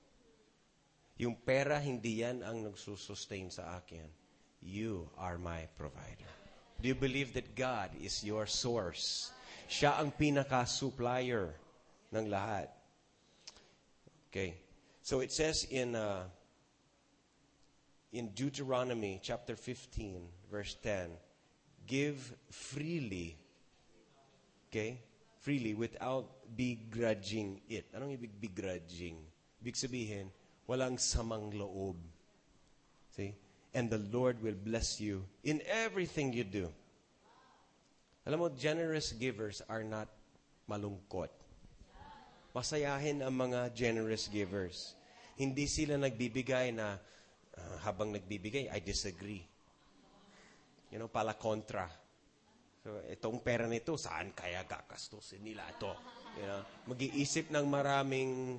Yung 1.17 1.39
pera, 1.39 1.79
hindi 1.79 2.23
yan 2.27 2.43
ang 2.43 2.67
nagsusustain 2.67 3.47
sa 3.47 3.79
akin. 3.79 4.03
You 4.59 5.07
are 5.15 5.39
my 5.39 5.63
provider. 5.79 6.27
Do 6.81 6.91
you 6.91 6.97
believe 6.97 7.31
that 7.39 7.55
God 7.55 7.95
is 8.03 8.19
your 8.23 8.43
source? 8.43 9.31
Siya 9.71 9.95
ang 9.95 10.11
pinaka-supplier 10.11 11.55
ng 12.11 12.25
lahat. 12.27 12.67
Okay. 14.27 14.59
So 14.99 15.23
it 15.23 15.31
says 15.31 15.63
in 15.71 15.95
uh, 15.95 16.27
in 18.11 18.35
Deuteronomy 18.35 19.23
chapter 19.23 19.55
15 19.55 20.51
verse 20.51 20.75
10, 20.83 21.15
give 21.87 22.19
freely. 22.51 23.39
Okay? 24.67 24.99
Freely 25.39 25.73
without 25.73 26.27
begrudging 26.57 27.61
it. 27.69 27.87
Anong 27.95 28.19
ibig 28.19 28.35
begrudging? 28.35 29.15
Ibig 29.63 29.77
sabihin, 29.79 30.27
walang 30.65 30.97
samang 30.97 31.53
loob. 31.53 31.97
See? 33.13 33.33
And 33.75 33.91
the 33.91 33.99
Lord 33.99 34.39
will 34.39 34.57
bless 34.57 34.99
you 35.03 35.25
in 35.43 35.61
everything 35.67 36.31
you 36.31 36.47
do. 36.47 36.71
Alam 38.25 38.41
mo, 38.41 38.47
generous 38.49 39.13
givers 39.13 39.61
are 39.69 39.85
not 39.85 40.09
malungkot. 40.65 41.29
Masayahin 42.55 43.21
ang 43.21 43.35
mga 43.35 43.75
generous 43.75 44.31
givers. 44.31 44.95
Hindi 45.35 45.67
sila 45.67 45.99
nagbibigay 45.99 46.71
na 46.73 46.95
ah, 46.95 47.77
habang 47.83 48.15
nagbibigay, 48.15 48.71
I 48.71 48.79
disagree. 48.81 49.43
You 50.89 50.97
know, 50.97 51.11
pala 51.11 51.35
kontra. 51.35 51.85
So, 52.81 53.03
itong 53.11 53.43
pera 53.43 53.67
nito, 53.67 53.99
saan 53.99 54.31
kaya 54.31 54.63
gagastusin 54.63 55.43
nila 55.43 55.67
ito? 55.67 55.91
You 56.39 56.45
know, 56.47 56.61
mag-iisip 56.89 57.51
ng 57.51 57.65
maraming 57.67 58.57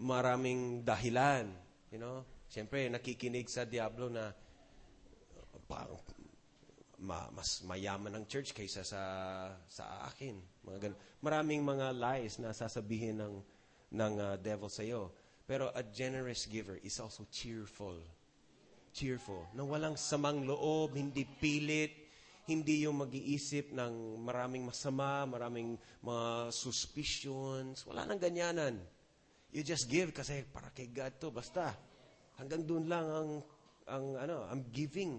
maraming 0.00 0.80
dahilan. 0.80 1.44
You 1.92 2.00
know, 2.00 2.24
siyempre, 2.48 2.88
nakikinig 2.88 3.52
sa 3.52 3.68
Diablo 3.68 4.08
na 4.08 4.32
pa, 5.68 5.86
ma, 6.98 7.28
mas 7.30 7.60
mayaman 7.62 8.16
ng 8.16 8.24
church 8.26 8.56
kaysa 8.56 8.82
sa 8.82 9.02
sa 9.68 10.08
akin. 10.08 10.40
Mga 10.64 10.78
ganun. 10.88 11.00
Maraming 11.20 11.62
mga 11.62 11.86
lies 11.94 12.40
na 12.40 12.56
sasabihin 12.56 13.20
ng 13.20 13.34
ng 13.92 14.14
uh, 14.16 14.34
devil 14.40 14.72
sa. 14.72 14.82
Pero 15.50 15.68
a 15.74 15.82
generous 15.82 16.46
giver 16.46 16.78
is 16.86 16.96
also 17.02 17.26
cheerful. 17.28 17.98
Cheerful. 18.94 19.50
Na 19.54 19.66
walang 19.66 19.98
samang 19.98 20.46
loob, 20.46 20.94
hindi 20.94 21.26
pilit, 21.26 21.90
hindi 22.46 22.86
yung 22.86 23.02
mag-iisip 23.02 23.74
ng 23.74 24.22
maraming 24.22 24.62
masama, 24.62 25.26
maraming 25.26 25.74
mga 26.06 26.54
suspicions. 26.54 27.82
Wala 27.82 28.06
nang 28.06 28.22
ganyanan. 28.22 28.78
You 29.50 29.66
just 29.66 29.90
give 29.90 30.14
kasi 30.14 30.46
para 30.46 30.70
kay 30.70 30.90
God 30.90 31.18
to. 31.18 31.34
Basta. 31.34 31.74
Hanggang 32.38 32.62
doon 32.62 32.86
lang 32.86 33.06
ang, 33.10 33.30
ang 33.90 34.04
ano, 34.16 34.36
I'm 34.46 34.62
giving. 34.70 35.18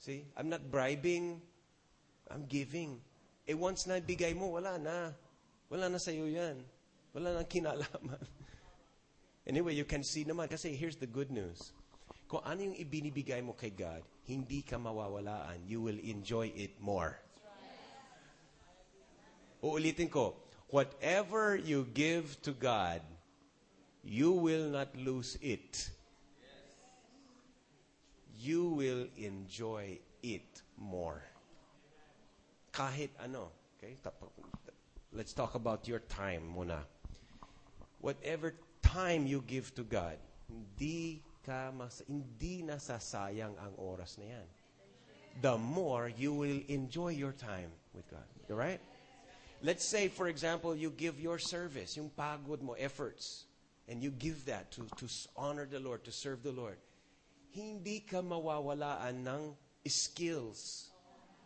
See? 0.00 0.28
I'm 0.36 0.52
not 0.52 0.64
bribing. 0.68 1.40
I'm 2.28 2.44
giving. 2.44 3.00
Eh 3.48 3.56
once 3.56 3.88
na 3.88 3.98
bigay 3.98 4.36
mo, 4.36 4.52
wala 4.54 4.76
na. 4.76 5.16
Wala 5.72 5.88
na 5.88 5.98
sa'yo 5.98 6.28
yan. 6.28 6.60
Wala 7.16 7.40
na 7.40 7.42
kinalaman. 7.44 8.20
Anyway, 9.50 9.74
you 9.74 9.88
can 9.88 10.04
see 10.04 10.22
naman. 10.22 10.46
Kasi 10.46 10.76
here's 10.76 11.00
the 11.00 11.08
good 11.08 11.32
news. 11.32 11.72
Kung 12.30 12.44
ano 12.46 12.70
yung 12.70 12.78
ibinibigay 12.78 13.42
mo 13.42 13.56
kay 13.58 13.74
God, 13.74 14.04
hindi 14.30 14.62
ka 14.62 14.78
mawawalaan. 14.78 15.66
You 15.66 15.82
will 15.82 15.98
enjoy 15.98 16.54
it 16.54 16.78
more. 16.78 17.18
Uulitin 19.64 20.06
ko. 20.06 20.38
Whatever 20.70 21.56
you 21.56 21.86
give 21.94 22.40
to 22.42 22.52
God, 22.52 23.02
you 24.04 24.32
will 24.32 24.70
not 24.70 24.94
lose 24.96 25.36
it. 25.42 25.90
You 28.38 28.70
will 28.70 29.06
enjoy 29.18 29.98
it 30.22 30.62
more. 30.78 31.22
Kahit 32.72 33.10
ano. 33.18 33.50
Okay? 33.76 33.98
Let's 35.12 35.34
talk 35.34 35.54
about 35.54 35.88
your 35.88 36.00
time 36.06 36.54
muna. 36.54 36.86
Whatever 38.00 38.54
time 38.80 39.26
you 39.26 39.42
give 39.46 39.74
to 39.74 39.82
God, 39.82 40.16
hindi 40.48 41.20
ka 41.44 41.74
mas, 41.74 42.00
hindi 42.06 42.62
nasasayang 42.62 43.58
ang 43.58 43.74
oras 43.76 44.16
na 44.22 44.38
yan. 44.38 44.46
The 45.42 45.58
more 45.58 46.08
you 46.08 46.32
will 46.32 46.62
enjoy 46.68 47.10
your 47.10 47.32
time 47.32 47.74
with 47.92 48.06
God. 48.08 48.24
Right? 48.48 48.80
Let's 49.62 49.84
say, 49.84 50.08
for 50.08 50.28
example, 50.28 50.74
you 50.74 50.88
give 50.88 51.20
your 51.20 51.38
service, 51.38 51.96
yung 51.96 52.10
pagod 52.16 52.62
mo, 52.64 52.72
efforts, 52.80 53.44
and 53.88 54.02
you 54.02 54.10
give 54.10 54.46
that 54.46 54.72
to, 54.72 54.88
to 54.96 55.06
honor 55.36 55.68
the 55.68 55.78
Lord, 55.80 56.04
to 56.04 56.12
serve 56.12 56.42
the 56.42 56.52
Lord. 56.52 56.80
Hindi 57.52 58.00
ka 58.00 58.24
mawawalaan 58.24 59.20
ng 59.20 59.42
skills. 59.84 60.88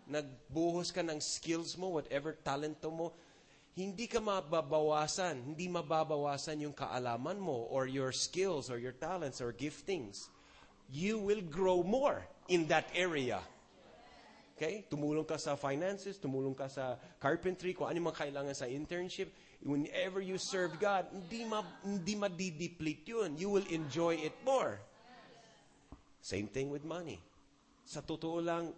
Nagbuhos 0.07 0.95
ka 0.95 1.03
ng 1.03 1.19
skills 1.19 1.75
mo, 1.75 1.89
whatever 1.91 2.39
talento 2.45 2.93
mo, 2.93 3.11
hindi 3.75 4.07
ka 4.07 4.23
mababawasan, 4.23 5.51
hindi 5.51 5.67
mababawasan 5.67 6.63
yung 6.63 6.77
kaalaman 6.77 7.35
mo 7.35 7.67
or 7.67 7.91
your 7.91 8.15
skills 8.15 8.71
or 8.71 8.79
your 8.79 8.95
talents 8.95 9.43
or 9.43 9.51
giftings. 9.51 10.31
You 10.87 11.19
will 11.19 11.43
grow 11.43 11.83
more 11.83 12.23
in 12.47 12.71
that 12.71 12.87
area. 12.95 13.43
Okay? 14.55 14.87
Tumulong 14.87 15.27
ka 15.27 15.35
sa 15.35 15.59
finances, 15.59 16.17
tumulong 16.23 16.55
ka 16.55 16.71
sa 16.71 16.95
carpentry, 17.19 17.75
kung 17.75 17.91
ano 17.91 17.99
yung 17.99 18.15
kailangan 18.15 18.55
sa 18.55 18.71
internship. 18.71 19.35
Whenever 19.65 20.23
you 20.23 20.39
serve 20.39 20.79
God, 20.79 21.11
hindi, 21.11 21.43
ma, 21.43 21.65
hindi 21.83 22.15
madideplete 22.15 23.05
yun. 23.11 23.35
You 23.35 23.51
will 23.51 23.67
enjoy 23.73 24.21
it 24.23 24.37
more. 24.47 24.79
Same 26.23 26.47
thing 26.47 26.71
with 26.71 26.87
money. 26.87 27.19
Sa 27.85 28.01
totoo 28.01 28.41
lang, 28.41 28.73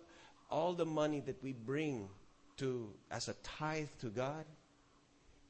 all 0.50 0.74
the 0.74 0.86
money 0.86 1.20
that 1.22 1.38
we 1.42 1.52
bring 1.52 2.08
to 2.56 2.90
as 3.10 3.28
a 3.28 3.36
tithe 3.44 3.92
to 4.00 4.08
God, 4.08 4.46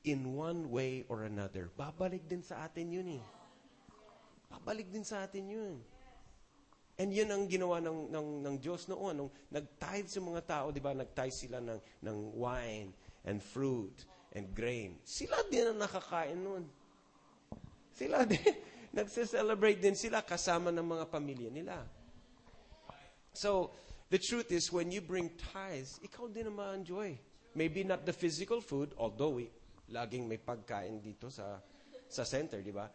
in 0.06 0.38
one 0.38 0.70
way 0.70 1.04
or 1.10 1.26
another, 1.26 1.68
babalik 1.74 2.30
din 2.30 2.40
sa 2.40 2.66
atin 2.66 2.94
yun 2.94 3.18
eh. 3.18 3.24
Babalik 4.46 4.86
din 4.88 5.02
sa 5.02 5.26
atin 5.26 5.50
yun. 5.50 5.74
And 6.96 7.12
yun 7.12 7.28
ang 7.28 7.44
ginawa 7.44 7.76
ng, 7.76 8.08
ng, 8.08 8.28
ng 8.40 8.54
Diyos 8.56 8.88
noon. 8.88 9.14
Nung 9.20 9.32
nag-tithe 9.52 10.08
sa 10.08 10.20
mga 10.24 10.40
tao, 10.48 10.66
di 10.72 10.80
ba, 10.80 10.96
nag-tithe 10.96 11.36
sila 11.36 11.60
ng, 11.60 11.76
ng 12.00 12.18
wine 12.32 12.88
and 13.28 13.44
fruit 13.44 14.08
and 14.32 14.48
grain. 14.56 14.96
Sila 15.04 15.36
din 15.52 15.76
ang 15.76 15.78
nakakain 15.80 16.40
noon. 16.40 16.64
Sila 17.92 18.24
din. 18.30 18.40
Nagse-celebrate 18.96 19.76
din 19.76 19.92
sila 19.92 20.24
kasama 20.24 20.72
ng 20.72 20.84
mga 20.88 21.04
pamilya 21.12 21.52
nila. 21.52 21.84
So, 23.36 23.76
the 24.08 24.16
truth 24.16 24.48
is, 24.48 24.72
when 24.72 24.88
you 24.88 25.04
bring 25.04 25.36
tithes, 25.52 26.00
ikaw 26.00 26.32
din 26.32 26.48
ang 26.48 26.56
ma-enjoy. 26.56 27.12
Maybe 27.52 27.84
not 27.84 28.08
the 28.08 28.16
physical 28.16 28.64
food, 28.64 28.96
although 28.96 29.36
we, 29.36 29.52
laging 29.92 30.24
may 30.24 30.40
pagkain 30.40 31.04
dito 31.04 31.28
sa, 31.28 31.60
sa 32.08 32.24
center, 32.24 32.64
di 32.64 32.72
ba? 32.72 32.88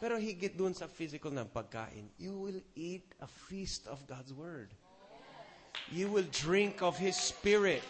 Pero 0.00 0.20
higit 0.20 0.56
dun 0.56 0.74
sa 0.74 0.86
physical 0.86 1.32
ng 1.32 1.48
pagkain, 1.48 2.12
you 2.18 2.36
will 2.36 2.60
eat 2.76 3.08
a 3.20 3.26
feast 3.26 3.86
of 3.88 4.04
God's 4.06 4.32
Word. 4.32 4.68
You 5.92 6.08
will 6.08 6.26
drink 6.30 6.82
of 6.82 6.98
His 6.98 7.16
Spirit. 7.16 7.82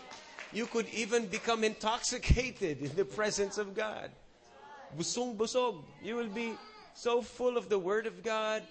You 0.53 0.67
could 0.67 0.87
even 0.95 1.27
become 1.27 1.65
intoxicated 1.65 2.79
in 2.83 2.95
the 2.95 3.05
presence 3.05 3.59
of 3.59 3.75
God. 3.75 4.11
Busong 4.97 5.37
busog. 5.37 5.83
You 6.03 6.15
will 6.15 6.31
be 6.31 6.55
so 6.95 7.23
full 7.23 7.57
of 7.57 7.69
the 7.69 7.79
Word 7.79 8.07
of 8.07 8.23
God, 8.23 8.63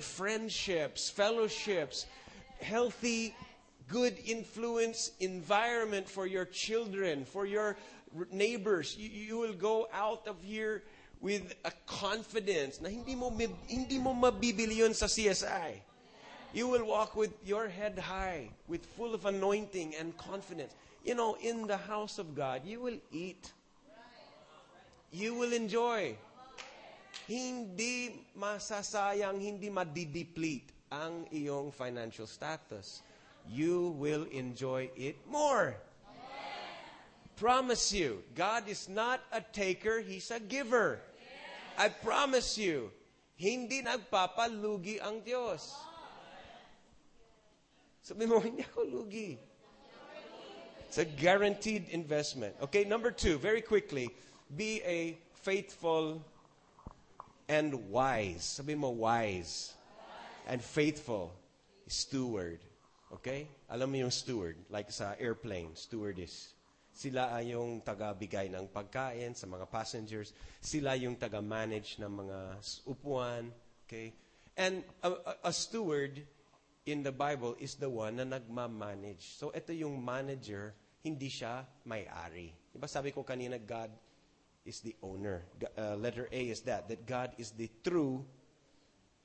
friendships, 0.00 1.08
fellowships, 1.10 2.06
healthy, 2.60 3.34
good 3.86 4.18
influence 4.26 5.12
environment 5.20 6.08
for 6.08 6.26
your 6.26 6.44
children, 6.44 7.24
for 7.24 7.46
your 7.46 7.76
neighbors. 8.32 8.96
You, 8.98 9.08
you 9.08 9.38
will 9.38 9.54
go 9.54 9.86
out 9.92 10.26
of 10.26 10.42
here 10.42 10.82
with 11.24 11.56
a 11.64 11.72
confidence 11.88 12.84
na 12.84 12.92
hindi 12.92 13.16
mo, 13.16 13.32
hindi 13.64 13.96
mo 13.96 14.12
mabibili 14.12 14.84
yun 14.84 14.92
sa 14.92 15.08
CSI. 15.08 15.80
You 16.52 16.68
will 16.68 16.84
walk 16.84 17.16
with 17.16 17.32
your 17.48 17.66
head 17.66 17.96
high, 17.96 18.52
with 18.68 18.84
full 18.92 19.16
of 19.16 19.24
anointing 19.24 19.96
and 19.96 20.12
confidence. 20.20 20.76
You 21.00 21.16
know, 21.16 21.40
in 21.40 21.64
the 21.64 21.80
house 21.80 22.20
of 22.20 22.36
God, 22.36 22.68
you 22.68 22.84
will 22.84 23.00
eat. 23.08 23.50
You 25.16 25.32
will 25.32 25.56
enjoy. 25.56 26.12
Hindi 27.24 28.20
masasayang, 28.36 29.40
hindi 29.40 29.72
madideplete 29.72 30.76
ang 30.92 31.24
iyong 31.32 31.72
financial 31.72 32.28
status. 32.28 33.00
You 33.48 33.96
will 33.96 34.28
enjoy 34.28 34.92
it 34.92 35.16
more. 35.24 35.80
Promise 37.40 37.96
you, 37.96 38.22
God 38.36 38.68
is 38.68 38.92
not 38.92 39.24
a 39.32 39.40
taker, 39.40 40.04
He's 40.04 40.30
a 40.30 40.38
giver. 40.38 41.00
I 41.76 41.88
promise 41.88 42.56
you, 42.56 42.90
hindi 43.34 43.82
nagpapalugi 43.82 45.02
ang 45.02 45.20
Diyos. 45.26 45.74
Sabi 48.04 48.26
mo, 48.30 48.38
hindi 48.46 48.62
ako 48.62 48.80
lugi. 48.86 49.34
It's 50.86 51.02
a 51.02 51.04
guaranteed 51.04 51.90
investment. 51.90 52.54
Okay, 52.62 52.86
number 52.86 53.10
two, 53.10 53.34
very 53.38 53.60
quickly, 53.60 54.14
be 54.54 54.78
a 54.86 55.18
faithful 55.42 56.22
and 57.48 57.90
wise. 57.90 58.44
Sabi 58.44 58.78
mo, 58.78 58.90
wise. 58.90 59.74
And 60.46 60.62
faithful 60.62 61.34
steward. 61.90 62.60
Okay? 63.10 63.48
Alam 63.66 63.90
mo 63.90 63.96
yung 64.06 64.14
steward, 64.14 64.54
like 64.70 64.94
sa 64.94 65.18
airplane, 65.18 65.74
stewardess. 65.74 66.53
Sila 66.94 67.34
ay 67.34 67.58
yung 67.58 67.82
taga-bigay 67.82 68.54
ng 68.54 68.70
pagkain 68.70 69.34
sa 69.34 69.50
mga 69.50 69.66
passengers. 69.66 70.30
Sila 70.62 70.94
yung 70.94 71.18
taga-manage 71.18 71.98
ng 71.98 72.12
mga 72.22 72.38
upuan. 72.86 73.50
Okay? 73.82 74.14
And 74.54 74.86
a, 75.02 75.10
a, 75.10 75.34
a 75.50 75.52
steward 75.52 76.22
in 76.86 77.02
the 77.02 77.10
Bible 77.10 77.58
is 77.58 77.74
the 77.74 77.90
one 77.90 78.22
na 78.22 78.38
nagma-manage. 78.38 79.34
So 79.34 79.50
ito 79.50 79.74
yung 79.74 79.98
manager, 79.98 80.70
hindi 81.02 81.26
siya 81.26 81.66
may-ari. 81.82 82.54
Diba 82.70 82.86
sabi 82.86 83.10
ko 83.10 83.26
kanina, 83.26 83.58
God 83.58 83.90
is 84.62 84.78
the 84.78 84.94
owner. 85.02 85.42
Uh, 85.74 85.98
letter 85.98 86.30
A 86.30 86.40
is 86.46 86.62
that, 86.62 86.86
that 86.86 87.02
God 87.02 87.34
is 87.42 87.50
the 87.58 87.66
true 87.82 88.22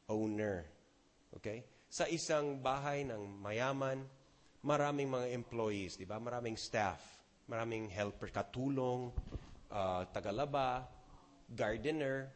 owner. 0.10 0.66
Okay? 1.38 1.62
Sa 1.86 2.10
isang 2.10 2.66
bahay 2.66 3.06
ng 3.06 3.30
mayaman, 3.46 4.02
maraming 4.66 5.06
mga 5.06 5.38
employees, 5.38 6.02
di 6.02 6.10
ba? 6.10 6.18
Maraming 6.18 6.58
staff 6.58 7.19
maraming 7.50 7.90
helper, 7.90 8.30
katulong, 8.30 9.10
uh, 9.74 10.06
tagalaba, 10.14 10.86
gardener, 11.50 12.30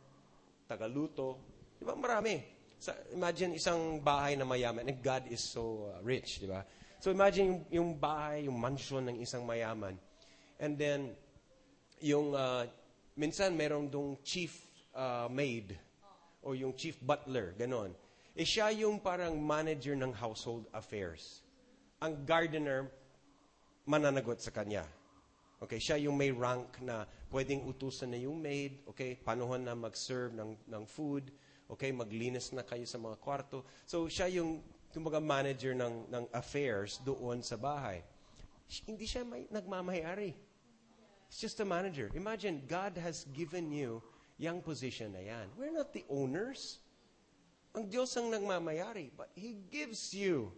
tagaluto. 0.65 1.38
Di 1.78 1.86
ba? 1.86 1.93
Marami. 1.93 2.41
Sa, 2.82 2.91
imagine 3.13 3.56
isang 3.56 4.02
bahay 4.02 4.34
na 4.36 4.43
mayaman. 4.43 4.89
And 4.89 4.99
God 4.99 5.30
is 5.30 5.39
so 5.39 5.93
uh, 5.93 6.02
rich, 6.02 6.41
di 6.41 6.49
ba? 6.49 6.65
So 6.97 7.13
imagine 7.13 7.45
yung, 7.45 7.62
yung 7.69 7.89
bahay, 7.95 8.49
yung 8.49 8.58
mansion 8.58 9.06
ng 9.06 9.21
isang 9.21 9.45
mayaman. 9.45 9.95
And 10.58 10.76
then, 10.76 11.13
yung, 12.02 12.34
uh, 12.34 12.65
minsan 13.13 13.54
merong 13.54 13.88
dong 13.93 14.17
chief 14.26 14.65
uh, 14.97 15.30
maid 15.30 15.78
o 16.41 16.58
yung 16.58 16.73
chief 16.73 16.97
butler, 16.99 17.54
ganon. 17.56 17.93
Eh 18.34 18.43
siya 18.49 18.73
yung 18.73 18.97
parang 18.97 19.38
manager 19.38 19.93
ng 19.93 20.10
household 20.10 20.65
affairs. 20.73 21.45
Ang 22.02 22.26
gardener, 22.26 22.89
mananagot 23.86 24.41
sa 24.41 24.49
kanya. 24.49 24.84
Okay, 25.63 25.80
siya 25.80 25.95
yung 25.95 26.19
may 26.19 26.28
rank 26.28 26.76
na 26.84 27.08
pwedeng 27.32 27.63
utusan 27.63 28.12
na 28.12 28.19
yung 28.19 28.36
maid, 28.36 28.84
okay, 28.84 29.15
panuhan 29.15 29.63
na 29.63 29.71
mag-serve 29.71 30.36
ng, 30.36 30.60
ng 30.67 30.84
food, 30.84 31.32
okay, 31.71 31.88
maglinis 31.95 32.52
na 32.52 32.67
kayo 32.67 32.84
sa 32.84 32.99
mga 32.99 33.15
kwarto. 33.23 33.63
So, 33.88 34.12
siya 34.12 34.28
yung, 34.28 34.60
kumbaga, 34.91 35.23
manager 35.23 35.71
ng, 35.71 36.12
ng 36.12 36.26
affairs 36.36 36.99
doon 37.08 37.39
sa 37.39 37.56
bahay. 37.56 38.04
Hindi 38.84 39.08
siya 39.08 39.23
may, 39.23 39.47
nagmamayari. 39.47 40.36
It's 41.32 41.39
just 41.39 41.63
a 41.63 41.65
manager. 41.65 42.12
Imagine, 42.12 42.60
God 42.67 42.99
has 42.99 43.23
given 43.32 43.71
you 43.71 44.04
yung 44.43 44.60
position 44.60 45.15
na 45.15 45.23
yan. 45.23 45.47
We're 45.56 45.71
not 45.71 45.95
the 45.95 46.04
owners. 46.12 46.84
Ang 47.71 47.88
Diyos 47.88 48.12
ang 48.19 48.30
nagmamayari, 48.30 49.15
but 49.15 49.32
He 49.32 49.63
gives 49.71 50.12
you 50.12 50.52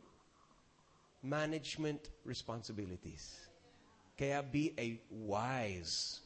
management 1.22 2.10
responsibilities. 2.26 3.46
Kaya 4.16 4.40
be 4.40 4.72
a 4.80 4.96
wise, 5.12 6.24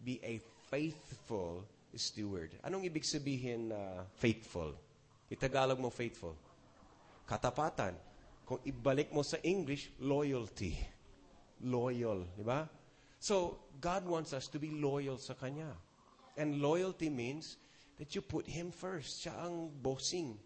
be 0.00 0.16
a 0.24 0.40
faithful 0.72 1.68
steward. 1.92 2.56
Anong 2.64 2.88
ibig 2.88 3.04
sabihin 3.04 3.68
na 3.68 3.76
uh, 3.76 3.98
faithful? 4.16 4.72
Itagalog 5.28 5.76
mo 5.76 5.92
faithful. 5.92 6.32
Katapatan. 7.28 7.92
Kung 8.48 8.64
ibalik 8.64 9.12
mo 9.12 9.20
sa 9.20 9.36
English, 9.44 9.92
loyalty. 10.00 10.72
Loyal, 11.60 12.24
di 12.32 12.44
ba? 12.46 12.64
So, 13.20 13.60
God 13.76 14.08
wants 14.08 14.32
us 14.32 14.48
to 14.48 14.56
be 14.56 14.72
loyal 14.72 15.20
sa 15.20 15.36
Kanya. 15.36 15.68
And 16.38 16.64
loyalty 16.64 17.12
means 17.12 17.60
that 18.00 18.14
you 18.16 18.24
put 18.24 18.48
Him 18.48 18.72
first. 18.72 19.20
Siya 19.20 19.36
ang 19.36 19.68
bossing. 19.84 20.38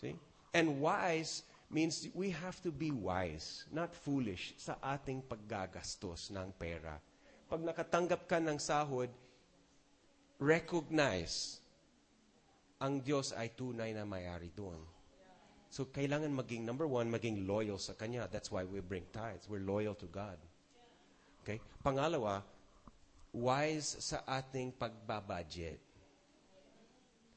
See? 0.00 0.16
And 0.56 0.80
wise 0.80 1.44
means 1.70 2.10
we 2.12 2.34
have 2.34 2.58
to 2.66 2.74
be 2.74 2.90
wise, 2.90 3.64
not 3.70 3.94
foolish, 3.94 4.58
sa 4.58 4.74
ating 4.82 5.22
paggagastos 5.22 6.34
ng 6.34 6.50
pera. 6.58 6.98
Pag 7.46 7.62
nakatanggap 7.62 8.26
ka 8.26 8.42
ng 8.42 8.58
sahod, 8.58 9.10
recognize 10.42 11.62
ang 12.82 12.98
Diyos 12.98 13.30
ay 13.38 13.54
tunay 13.54 13.94
na 13.94 14.02
may-ari 14.02 14.50
doon. 14.50 14.82
So, 15.70 15.86
kailangan 15.86 16.34
maging, 16.34 16.66
number 16.66 16.90
one, 16.90 17.06
maging 17.06 17.46
loyal 17.46 17.78
sa 17.78 17.94
Kanya. 17.94 18.26
That's 18.26 18.50
why 18.50 18.66
we 18.66 18.82
bring 18.82 19.06
tithes. 19.14 19.46
We're 19.46 19.62
loyal 19.62 19.94
to 20.02 20.10
God. 20.10 20.34
Okay? 21.46 21.62
Pangalawa, 21.86 22.42
wise 23.30 24.02
sa 24.02 24.26
ating 24.26 24.74
pagbabudget. 24.74 25.78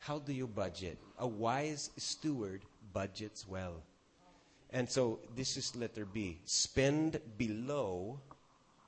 How 0.01 0.17
do 0.17 0.34
you 0.34 0.49
budget? 0.49 0.97
A 1.21 1.29
wise 1.29 1.93
steward 1.95 2.65
budgets 2.89 3.45
well. 3.45 3.86
And 4.74 4.89
so, 4.89 5.19
this 5.38 5.55
is 5.55 5.76
letter 5.76 6.03
B. 6.03 6.41
Spend 6.45 7.21
below, 7.38 8.17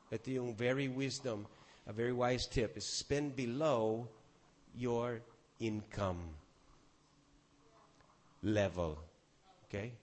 ito 0.10 0.34
yung 0.34 0.58
very 0.58 0.90
wisdom, 0.90 1.46
a 1.86 1.94
very 1.94 2.12
wise 2.12 2.50
tip, 2.50 2.74
is 2.74 2.90
spend 2.90 3.38
below 3.38 4.10
your 4.74 5.22
income 5.62 6.34
level. 8.42 8.98
Okay? 9.70 9.94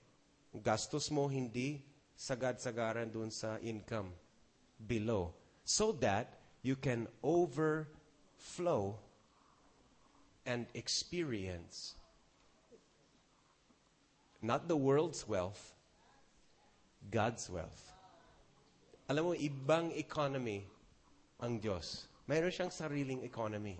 Gastos 0.54 1.10
mo 1.10 1.26
hindi 1.26 1.82
sagad-sagaran 2.14 3.10
dun 3.10 3.34
sa 3.34 3.58
income. 3.58 4.14
Below. 4.78 5.34
So 5.66 5.90
that 5.98 6.38
you 6.62 6.78
can 6.78 7.10
overflow 7.26 8.94
and 10.46 10.66
experience 10.74 11.98
Not 14.42 14.66
the 14.66 14.76
world's 14.76 15.22
wealth, 15.22 15.72
God's 17.10 17.46
wealth. 17.46 17.94
Alam 19.06 19.30
mo, 19.30 19.32
ibang 19.38 19.94
economy 19.94 20.66
ang 21.38 21.62
Diyos. 21.62 22.10
Mayroon 22.26 22.50
siyang 22.50 22.74
sariling 22.74 23.22
economy. 23.22 23.78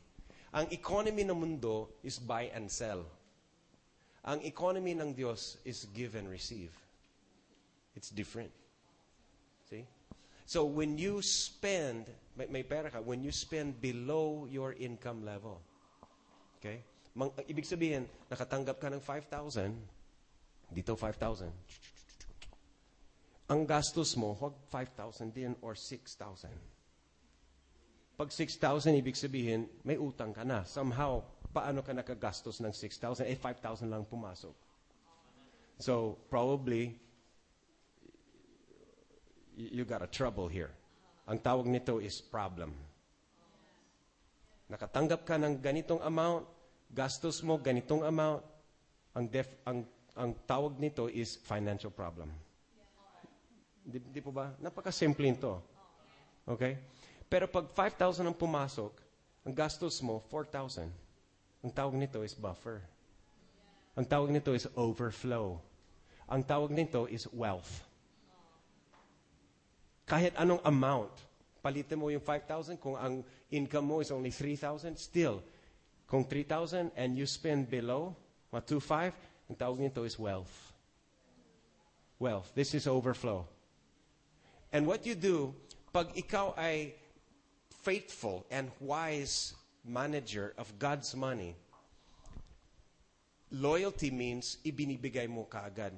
Ang 0.54 0.70
economy 0.70 1.26
ng 1.26 1.34
mundo 1.34 1.90
is 2.06 2.22
buy 2.22 2.46
and 2.54 2.70
sell. 2.70 3.02
Ang 4.22 4.46
economy 4.46 4.94
ng 4.94 5.18
Diyos 5.18 5.58
is 5.66 5.90
give 5.90 6.14
and 6.14 6.30
receive. 6.30 6.70
It's 7.98 8.14
different. 8.14 8.54
See? 9.66 9.82
So 10.46 10.62
when 10.68 10.94
you 10.94 11.22
spend, 11.22 12.06
may, 12.38 12.46
may 12.46 12.62
pera 12.62 12.90
ka, 12.90 13.02
when 13.02 13.24
you 13.24 13.32
spend 13.34 13.80
below 13.82 14.46
your 14.46 14.78
income 14.78 15.24
level, 15.26 15.58
okay? 16.60 16.86
Mang, 17.18 17.34
ibig 17.50 17.66
sabihin, 17.66 18.06
nakatanggap 18.30 18.78
ka 18.78 18.88
ng 18.92 19.00
5,000, 19.00 19.74
dito 20.72 20.96
5,000. 20.96 21.52
Ang 23.52 23.68
gastos 23.68 24.16
mo, 24.16 24.32
huwag 24.32 24.56
5,000 24.72 25.28
din 25.28 25.52
or 25.60 25.76
6,000. 25.76 26.48
Pag 28.16 28.28
6,000, 28.32 28.96
ibig 28.96 29.16
sabihin, 29.16 29.68
may 29.84 30.00
utang 30.00 30.32
ka 30.32 30.40
na. 30.40 30.64
Somehow, 30.64 31.20
paano 31.52 31.84
ka 31.84 31.92
nakagastos 31.92 32.64
ng 32.64 32.72
6,000? 32.72 33.28
Eh, 33.28 33.36
5,000 33.36 33.92
lang 33.92 34.08
pumasok. 34.08 34.56
So, 35.82 36.16
probably, 36.32 36.96
you 39.56 39.84
got 39.84 40.00
a 40.00 40.08
trouble 40.08 40.48
here. 40.48 40.72
Ang 41.28 41.42
tawag 41.44 41.68
nito 41.68 42.00
is 42.00 42.24
problem. 42.24 42.72
Nakatanggap 44.72 45.28
ka 45.28 45.36
ng 45.36 45.60
ganitong 45.60 46.00
amount, 46.00 46.48
gastos 46.88 47.44
mo 47.44 47.60
ganitong 47.60 48.06
amount, 48.06 48.40
ang, 49.12 49.28
def, 49.28 49.48
ang, 49.68 49.84
ang 50.12 50.36
tawag 50.44 50.76
nito 50.76 51.08
is 51.08 51.40
financial 51.40 51.92
problem. 51.92 52.28
Di, 53.82 53.98
di 53.98 54.20
po 54.20 54.30
ba? 54.30 54.52
Nito. 54.60 55.64
Okay? 56.44 56.78
Pero 57.26 57.48
pag 57.48 57.66
5,000 57.72 58.28
ang 58.28 58.36
pumasok, 58.36 58.92
ang 59.42 59.54
gastos 59.56 59.98
mo, 60.04 60.20
4,000. 60.28 60.86
Ang 61.64 61.72
tawag 61.72 61.96
nito 61.96 62.20
is 62.20 62.36
buffer. 62.36 62.84
Ang 63.96 64.06
tawag 64.06 64.30
nito 64.30 64.52
is 64.52 64.68
overflow. 64.76 65.58
Ang 66.28 66.42
tawag 66.44 66.70
nito 66.70 67.08
is 67.08 67.26
wealth. 67.32 67.82
Kahit 70.04 70.36
anong 70.36 70.60
amount, 70.66 71.12
palitin 71.64 71.96
mo 71.96 72.12
yung 72.12 72.20
5,000, 72.20 72.76
kung 72.76 73.00
ang 73.00 73.24
income 73.48 73.86
mo 73.86 73.96
is 74.04 74.12
only 74.12 74.30
3,000, 74.30 74.98
still, 74.98 75.40
kung 76.04 76.28
3,000 76.28 76.92
and 76.92 77.16
you 77.16 77.24
spend 77.24 77.70
below, 77.70 78.12
what, 78.52 78.68
2,500, 78.68 79.31
ang 79.60 80.04
is 80.04 80.18
wealth. 80.18 80.72
Wealth. 82.18 82.52
This 82.54 82.74
is 82.74 82.86
overflow. 82.86 83.46
And 84.72 84.86
what 84.86 85.04
you 85.04 85.14
do, 85.14 85.54
pag 85.92 86.16
ikaw 86.16 86.56
ay 86.56 86.94
faithful 87.84 88.46
and 88.50 88.70
wise 88.80 89.52
manager 89.84 90.54
of 90.56 90.70
God's 90.78 91.14
money, 91.14 91.56
loyalty 93.50 94.10
means 94.10 94.56
ibinibigay 94.64 95.28
mo 95.28 95.44
kaagad 95.44 95.92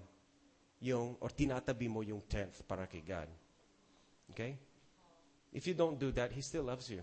yung, 0.82 1.16
or 1.20 1.30
tinatabi 1.30 1.88
mo 1.88 2.02
yung 2.02 2.20
tenth 2.28 2.66
para 2.66 2.86
kay 2.90 3.00
God. 3.07 3.28
Okay? 4.30 4.59
If 5.52 5.66
you 5.70 5.74
don't 5.74 6.00
do 6.00 6.11
that, 6.12 6.32
He 6.32 6.42
still 6.42 6.64
loves 6.64 6.90
you. 6.90 7.00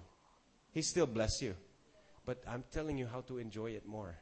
He 0.73 0.81
still 0.81 1.07
bless 1.07 1.41
you. 1.41 1.55
But 2.25 2.43
I'm 2.47 2.63
telling 2.71 2.97
you 2.97 3.07
how 3.07 3.21
to 3.31 3.39
enjoy 3.39 3.71
it 3.71 3.87
more. 3.87 4.13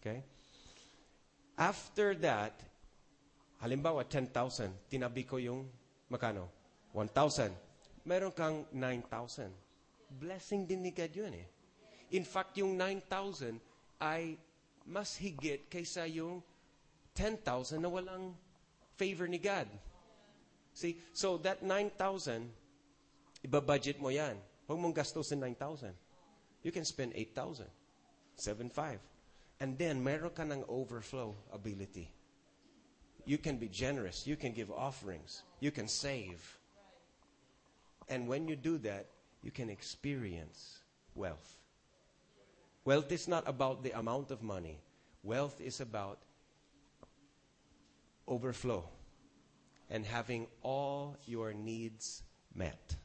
Okay? 0.00 0.24
After 1.54 2.18
that, 2.18 2.58
halimbawa 3.62 4.02
10,000, 4.02 4.90
tinabi 4.90 5.22
ko 5.22 5.38
yung 5.38 5.70
Makano? 6.10 6.50
1,000. 6.92 7.50
Meron 8.04 8.34
kang 8.34 8.66
9,000. 8.74 9.50
Blessing 10.18 10.66
din 10.66 10.82
ni 10.82 10.90
God 10.90 11.14
yun 11.14 11.32
eh. 11.34 11.46
In 12.14 12.22
fact, 12.22 12.58
yung 12.58 12.76
9,000 12.78 13.58
ay 14.02 14.36
mas 14.84 15.16
higit 15.16 15.66
kaysa 15.70 16.04
yung 16.10 16.44
10,000 17.16 17.80
na 17.80 17.88
walang 17.88 18.34
favor 18.98 19.26
ni 19.26 19.38
God. 19.38 19.66
See? 20.74 20.98
So 21.14 21.38
that 21.46 21.62
9,000, 21.62 22.50
ibabudget 23.46 24.02
mo 24.02 24.10
yan. 24.10 24.36
Huwag 24.66 24.78
mong 24.78 24.94
gastusin 24.94 25.38
9,000. 25.38 25.94
You 26.66 26.72
can 26.72 26.84
spend 26.84 27.14
8,000, 27.14 27.70
7,500. 28.36 29.13
And 29.64 29.80
then, 29.80 30.04
meron 30.04 30.28
ka 30.36 30.44
ng 30.44 30.60
overflow 30.68 31.32
ability. 31.48 32.12
You 33.24 33.40
can 33.40 33.56
be 33.56 33.72
generous. 33.72 34.28
You 34.28 34.36
can 34.36 34.52
give 34.52 34.68
offerings. 34.68 35.40
You 35.56 35.72
can 35.72 35.88
save. 35.88 36.44
And 38.12 38.28
when 38.28 38.44
you 38.44 38.60
do 38.60 38.76
that, 38.84 39.08
you 39.40 39.48
can 39.48 39.72
experience 39.72 40.84
wealth. 41.16 41.56
Wealth 42.84 43.08
is 43.08 43.24
not 43.24 43.48
about 43.48 43.80
the 43.80 43.96
amount 43.96 44.28
of 44.28 44.44
money. 44.44 44.84
Wealth 45.24 45.56
is 45.64 45.80
about 45.80 46.20
overflow 48.28 48.84
and 49.88 50.04
having 50.04 50.44
all 50.60 51.16
your 51.24 51.56
needs 51.56 52.20
met. 52.52 53.00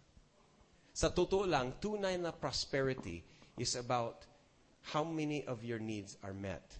Sa 0.91 1.07
totoo 1.07 1.47
lang, 1.47 1.71
tunay 1.79 2.19
na 2.19 2.35
prosperity 2.35 3.23
is 3.55 3.79
about 3.79 4.27
how 4.81 5.03
many 5.03 5.45
of 5.45 5.63
your 5.63 5.79
needs 5.79 6.17
are 6.23 6.33
met 6.33 6.77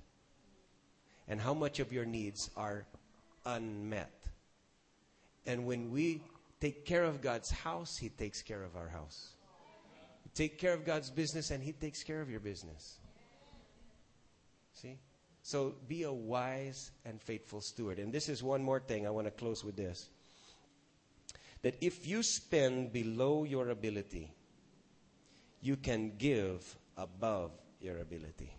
and 1.28 1.40
how 1.40 1.54
much 1.54 1.80
of 1.80 1.94
your 1.94 2.06
needs 2.06 2.50
are 2.58 2.86
unmet. 3.46 4.12
And 5.46 5.66
when 5.66 5.92
we 5.92 6.22
take 6.60 6.86
care 6.86 7.04
of 7.04 7.22
God's 7.22 7.52
house, 7.52 7.98
He 7.98 8.10
takes 8.10 8.42
care 8.42 8.64
of 8.64 8.76
our 8.76 8.90
house. 8.90 9.36
You 10.26 10.32
take 10.34 10.58
care 10.58 10.74
of 10.74 10.86
God's 10.86 11.10
business, 11.10 11.52
and 11.52 11.64
He 11.64 11.72
takes 11.72 12.04
care 12.04 12.22
of 12.22 12.30
your 12.30 12.40
business. 12.40 13.00
See? 14.74 14.98
So 15.42 15.76
be 15.88 16.04
a 16.04 16.12
wise 16.12 16.92
and 17.06 17.22
faithful 17.22 17.62
steward. 17.62 18.00
And 18.00 18.12
this 18.12 18.28
is 18.28 18.44
one 18.44 18.62
more 18.62 18.80
thing. 18.80 19.08
I 19.08 19.10
want 19.10 19.28
to 19.28 19.32
close 19.32 19.64
with 19.64 19.76
this. 19.76 20.10
That 21.62 21.76
if 21.82 22.08
you 22.08 22.24
spend 22.24 22.94
below 22.94 23.44
your 23.44 23.70
ability, 23.70 24.34
you 25.62 25.76
can 25.76 26.18
give 26.18 26.76
above 26.98 27.52
your 27.82 28.00
ability. 28.00 28.52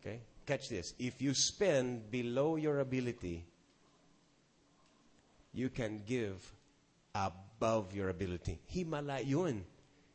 Okay? 0.00 0.20
Catch 0.46 0.68
this. 0.68 0.94
If 0.98 1.22
you 1.22 1.34
spend 1.34 2.10
below 2.10 2.56
your 2.56 2.80
ability, 2.80 3.44
you 5.54 5.68
can 5.68 6.02
give 6.06 6.40
above 7.14 7.94
your 7.94 8.08
ability. 8.08 8.58
Himala 8.74 9.24
yun. 9.24 9.64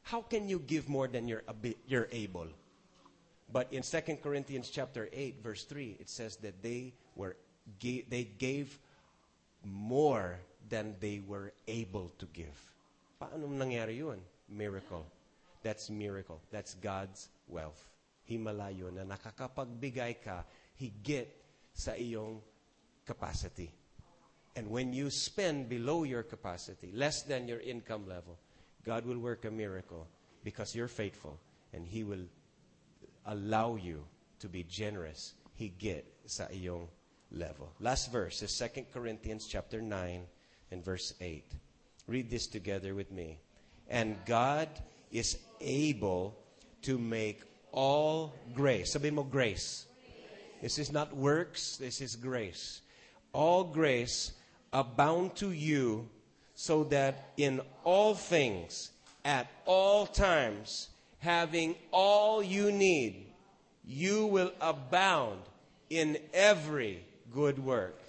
How 0.03 0.21
can 0.21 0.47
you 0.47 0.59
give 0.59 0.89
more 0.89 1.07
than 1.07 1.27
you're, 1.27 1.43
you're 1.87 2.07
able? 2.11 2.47
But 3.51 3.71
in 3.71 3.81
2 3.83 4.17
Corinthians 4.21 4.69
chapter 4.69 5.07
8 5.11 5.41
verse 5.41 5.63
3 5.63 5.97
it 5.99 6.09
says 6.09 6.35
that 6.37 6.61
they 6.61 6.93
were 7.15 7.37
they 7.79 8.27
gave 8.37 8.77
more 9.63 10.39
than 10.69 10.95
they 10.99 11.21
were 11.25 11.53
able 11.67 12.11
to 12.19 12.25
give. 12.33 12.55
Paano 13.21 13.47
nangyari 13.47 13.97
yun? 13.97 14.19
Miracle. 14.49 15.05
That's 15.67 15.89
miracle. 15.89 16.39
That's 16.49 16.75
God's 16.75 17.27
wealth. 17.51 17.83
Himala 18.23 18.71
na 18.95 19.03
nakakapagbigay 19.03 20.23
ka 20.23 20.47
higit 20.79 21.27
sa 21.75 21.91
iyong 21.91 22.39
capacity. 23.03 23.67
And 24.55 24.71
when 24.71 24.95
you 24.95 25.11
spend 25.11 25.67
below 25.67 26.07
your 26.07 26.23
capacity, 26.23 26.95
less 26.95 27.23
than 27.27 27.51
your 27.51 27.59
income 27.59 28.07
level, 28.07 28.39
God 28.85 29.03
will 29.03 29.19
work 29.19 29.43
a 29.43 29.51
miracle 29.51 30.07
because 30.41 30.71
you're 30.71 30.87
faithful 30.87 31.37
and 31.73 31.83
He 31.83 32.07
will 32.07 32.23
allow 33.25 33.75
you 33.75 34.07
to 34.39 34.47
be 34.47 34.63
generous 34.63 35.35
higit 35.59 36.07
sa 36.23 36.47
iyong 36.47 36.87
level. 37.35 37.75
Last 37.83 38.07
verse 38.07 38.39
is 38.39 38.55
2 38.55 38.87
Corinthians 38.95 39.51
chapter 39.51 39.83
9 39.83 40.23
and 40.71 40.79
verse 40.79 41.11
8. 41.19 41.43
Read 42.07 42.31
this 42.31 42.47
together 42.47 42.95
with 42.95 43.11
me. 43.11 43.43
And 43.91 44.15
God 44.23 44.71
is 45.11 45.37
able 45.61 46.35
to 46.83 46.97
make 46.97 47.41
all 47.71 48.33
grace. 48.53 48.93
Sabi 48.93 49.11
mo 49.11 49.23
grace. 49.23 49.85
This 50.61 50.79
is 50.79 50.91
not 50.91 51.15
works, 51.15 51.77
this 51.77 52.01
is 52.01 52.15
grace. 52.15 52.81
All 53.31 53.63
grace 53.63 54.31
abound 54.73 55.35
to 55.35 55.51
you 55.51 56.09
so 56.55 56.83
that 56.85 57.29
in 57.37 57.61
all 57.83 58.15
things, 58.15 58.91
at 59.23 59.47
all 59.65 60.07
times, 60.07 60.89
having 61.19 61.75
all 61.91 62.41
you 62.41 62.71
need, 62.71 63.27
you 63.85 64.25
will 64.25 64.51
abound 64.59 65.39
in 65.89 66.17
every 66.33 67.05
good 67.31 67.59
work. 67.59 67.99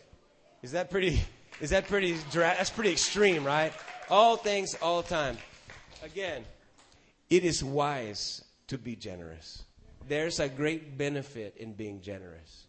Is 0.63 0.73
that 0.73 0.91
pretty, 0.91 1.21
is 1.61 1.71
that 1.71 1.87
pretty, 1.87 2.17
that's 2.33 2.71
pretty 2.71 2.93
extreme, 2.93 3.45
right? 3.45 3.73
All 4.09 4.37
things, 4.37 4.75
all 4.81 5.03
time. 5.03 5.37
Again, 6.03 6.45
it 7.31 7.45
is 7.45 7.63
wise 7.63 8.45
to 8.69 8.79
be 8.79 8.97
generous. 8.97 9.65
There's 10.09 10.41
a 10.41 10.49
great 10.49 10.97
benefit 10.97 11.57
in 11.59 11.75
being 11.75 12.01
generous. 12.01 12.69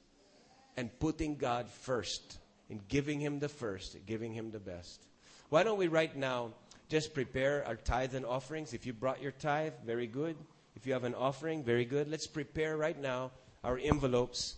and 0.80 0.88
putting 1.04 1.36
God 1.36 1.68
first, 1.68 2.40
in 2.72 2.80
giving 2.88 3.20
Him 3.20 3.44
the 3.44 3.52
first, 3.52 4.00
giving 4.08 4.32
Him 4.32 4.56
the 4.56 4.64
best. 4.64 5.04
Why 5.52 5.68
don't 5.68 5.76
we 5.76 5.92
right 5.92 6.16
now 6.16 6.56
just 6.88 7.14
prepare 7.14 7.68
our 7.68 7.76
tithe 7.76 8.16
and 8.16 8.26
offerings? 8.26 8.72
If 8.72 8.88
you 8.88 8.96
brought 8.96 9.22
your 9.22 9.36
tithe, 9.36 9.76
very 9.86 10.08
good. 10.08 10.40
If 10.80 10.88
you 10.88 10.94
have 10.94 11.04
an 11.04 11.16
offering, 11.16 11.68
very 11.68 11.84
good. 11.84 12.08
Let's 12.08 12.28
prepare 12.28 12.78
right 12.78 12.96
now 12.96 13.32
our 13.60 13.76
envelopes. 13.76 14.56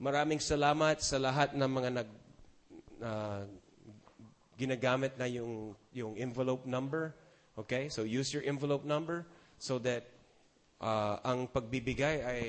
Maraming 0.00 0.40
salamat 0.40 1.04
sa 1.04 1.20
lahat 1.20 1.52
ng 1.52 1.68
mga 1.68 1.90
nag 1.92 2.08
uh, 3.04 3.44
ginagamit 4.56 5.12
na 5.20 5.28
yung 5.28 5.76
yung 5.92 6.16
envelope 6.16 6.64
number. 6.64 7.12
Okay? 7.58 7.88
So 7.88 8.02
use 8.02 8.32
your 8.32 8.42
envelope 8.42 8.84
number 8.84 9.26
so 9.58 9.78
that 9.80 10.06
uh, 10.80 11.18
ang 11.24 11.48
pagbibigay 11.48 12.16
ay 12.24 12.40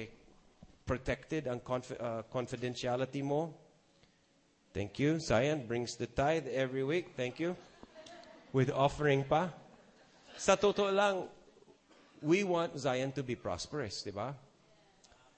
protected 0.85 1.49
ang 1.49 1.59
conf- 1.59 1.97
uh, 1.97 2.21
confidentiality 2.29 3.25
mo. 3.25 3.53
Thank 4.75 4.99
you. 4.99 5.17
Zion 5.19 5.65
brings 5.65 5.95
the 5.95 6.05
tithe 6.05 6.45
every 6.51 6.83
week. 6.83 7.15
Thank 7.15 7.39
you. 7.39 7.55
With 8.51 8.69
offering 8.69 9.23
pa. 9.23 9.49
Sa 10.35 10.59
totoo 10.59 10.91
lang, 10.91 11.31
we 12.19 12.43
want 12.43 12.75
Zion 12.75 13.11
to 13.15 13.23
be 13.23 13.39
prosperous, 13.39 14.03
di 14.03 14.11
ba? 14.11 14.35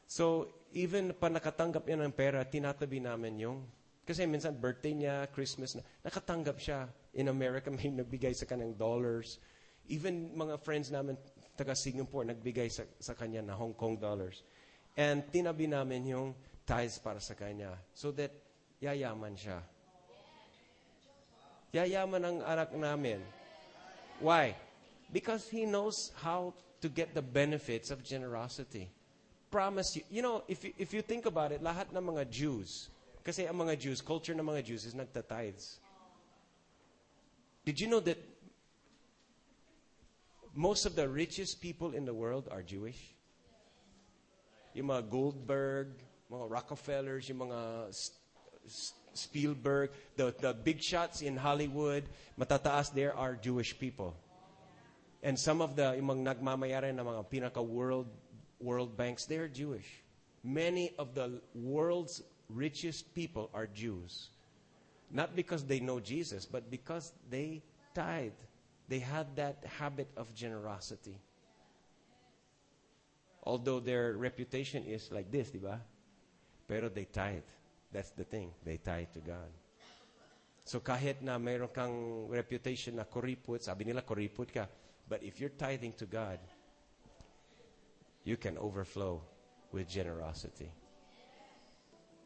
So, 0.09 0.49
even 0.74 1.13
pa 1.13 1.30
nakatanggap 1.30 1.86
niya 1.86 2.01
ng 2.01 2.13
pera, 2.15 2.41
tinatabi 2.47 3.03
namin 3.03 3.38
yung, 3.38 3.57
kasi 4.07 4.26
minsan 4.26 4.57
birthday 4.57 4.95
niya, 4.97 5.30
Christmas 5.30 5.78
na, 5.78 5.84
nakatanggap 6.01 6.57
siya. 6.57 6.89
In 7.13 7.30
America, 7.30 7.70
may 7.76 7.93
nagbigay 7.93 8.34
sa 8.34 8.49
kanyang 8.49 8.74
dollars. 8.74 9.38
Even 9.88 10.35
mga 10.35 10.59
friends 10.59 10.91
namin, 10.91 11.15
taga 11.55 11.73
Singapore, 11.73 12.27
nagbigay 12.27 12.69
sa, 12.69 12.83
sa 12.99 13.13
kanya 13.15 13.41
na 13.41 13.55
Hong 13.55 13.73
Kong 13.73 13.97
dollars. 13.97 14.43
And 14.97 15.23
tinabi 15.31 15.69
namin 15.69 16.05
yung 16.09 16.35
tithes 16.67 16.99
para 16.99 17.21
sa 17.23 17.33
kanya. 17.33 17.73
So 17.95 18.11
that, 18.13 18.33
yayaman 18.83 19.33
siya. 19.39 19.63
Yayaman 21.73 22.23
ang 22.23 22.38
anak 22.43 22.73
namin. 22.75 23.21
Why? 24.19 24.55
Because 25.13 25.47
he 25.47 25.65
knows 25.65 26.11
how 26.19 26.53
to 26.81 26.89
get 26.89 27.13
the 27.13 27.21
benefits 27.21 27.91
of 27.91 28.03
generosity. 28.03 28.89
Promise 29.49 29.97
you. 29.97 30.03
You 30.09 30.21
know, 30.21 30.43
if 30.47 30.63
you, 30.63 30.73
if 30.77 30.93
you 30.93 31.01
think 31.01 31.25
about 31.25 31.51
it, 31.51 31.63
lahat 31.63 31.93
ng 31.93 32.03
mga 32.03 32.29
Jews, 32.29 32.89
kasi 33.23 33.47
ang 33.47 33.59
mga 33.59 33.79
Jews, 33.79 33.99
culture 34.01 34.35
ng 34.35 34.43
mga 34.43 34.63
Jews 34.63 34.83
is 34.85 34.95
nagta-tithes. 34.95 35.79
Did 37.67 37.79
you 37.79 37.88
know 37.88 37.99
that 37.99 38.19
most 40.57 40.89
of 40.89 40.95
the 40.97 41.07
richest 41.07 41.61
people 41.61 41.93
in 41.93 42.03
the 42.03 42.13
world 42.13 42.49
are 42.49 42.65
Jewish? 42.65 42.97
Yung 44.73 44.89
mga 44.89 45.09
Goldberg, 45.09 46.01
mga 46.33 46.49
Rockefellers, 46.49 47.29
yung 47.29 47.45
mga 47.45 47.93
Spielberg, 49.13 49.91
the, 50.17 50.33
the 50.41 50.53
big 50.53 50.81
shots 50.81 51.21
in 51.21 51.37
Hollywood, 51.37 52.09
matataas 52.39 52.89
there 52.89 53.15
are 53.15 53.37
Jewish 53.37 53.77
people. 53.77 54.17
And 55.21 55.37
some 55.37 55.61
of 55.61 55.75
the 55.77 55.93
yung 55.93 56.09
mga 56.09 56.41
nagmamayari 56.41 56.89
ng 56.89 57.05
mga 57.05 57.23
pinaka 57.29 57.61
world 57.61 58.09
world 58.59 58.97
banks, 58.97 59.25
they're 59.25 59.47
Jewish. 59.47 59.85
Many 60.43 60.93
of 60.97 61.13
the 61.13 61.37
world's 61.53 62.23
richest 62.49 63.13
people 63.13 63.49
are 63.53 63.67
Jews. 63.69 64.29
Not 65.13 65.35
because 65.35 65.65
they 65.65 65.79
know 65.79 65.99
Jesus, 65.99 66.45
but 66.45 66.69
because 66.69 67.13
they 67.29 67.61
tithe. 67.93 68.37
They 68.88 68.99
had 68.99 69.35
that 69.35 69.63
habit 69.79 70.07
of 70.15 70.33
generosity. 70.33 71.19
Although 73.43 73.79
their 73.79 74.13
reputation 74.13 74.83
is 74.85 75.11
like 75.11 75.31
this, 75.31 75.51
diba? 75.51 75.79
Pero 76.67 76.89
they 76.89 77.05
tithe. 77.05 77.47
That's 77.91 78.11
the 78.11 78.23
thing. 78.23 78.51
They 78.63 78.77
tithe 78.77 79.11
to 79.13 79.19
God. 79.19 79.51
So 80.63 80.79
kahit 80.79 81.21
na 81.23 81.39
mayroon 81.39 81.71
kang 81.71 82.27
reputation 82.27 82.95
na 82.95 83.03
kuriput, 83.03 83.63
sabi 83.63 83.85
nila 83.88 84.03
kuriput 84.03 84.51
ka, 84.51 84.67
but 85.07 85.23
if 85.23 85.39
you're 85.39 85.55
tithing 85.55 85.93
to 85.93 86.05
God, 86.05 86.39
you 88.23 88.35
can 88.35 88.57
overflow 88.57 89.23
with 89.71 89.88
generosity. 89.88 90.71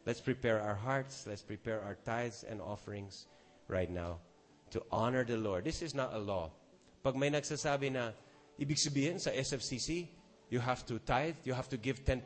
Let's 0.05 0.21
prepare 0.21 0.59
our 0.59 0.73
hearts, 0.73 1.29
let's 1.29 1.45
prepare 1.45 1.81
our 1.85 1.97
tithes 2.01 2.41
and 2.41 2.59
offerings 2.61 3.29
right 3.69 3.89
now 3.89 4.17
to 4.71 4.83
honor 4.91 5.23
the 5.23 5.37
Lord. 5.37 5.63
This 5.63 5.81
is 5.81 5.93
not 5.93 6.15
a 6.15 6.19
law. 6.19 6.51
Pag 7.03 7.15
may 7.15 7.29
nagsasabi 7.29 7.91
na, 7.91 8.15
ibig 8.57 8.79
sabihin 8.79 9.19
sa 9.19 9.31
SFCC, 9.31 10.07
you 10.49 10.59
have 10.59 10.85
to 10.87 10.99
tithe, 10.99 11.39
you 11.43 11.53
have 11.53 11.69
to 11.69 11.77
give 11.77 12.03
10%. 12.03 12.23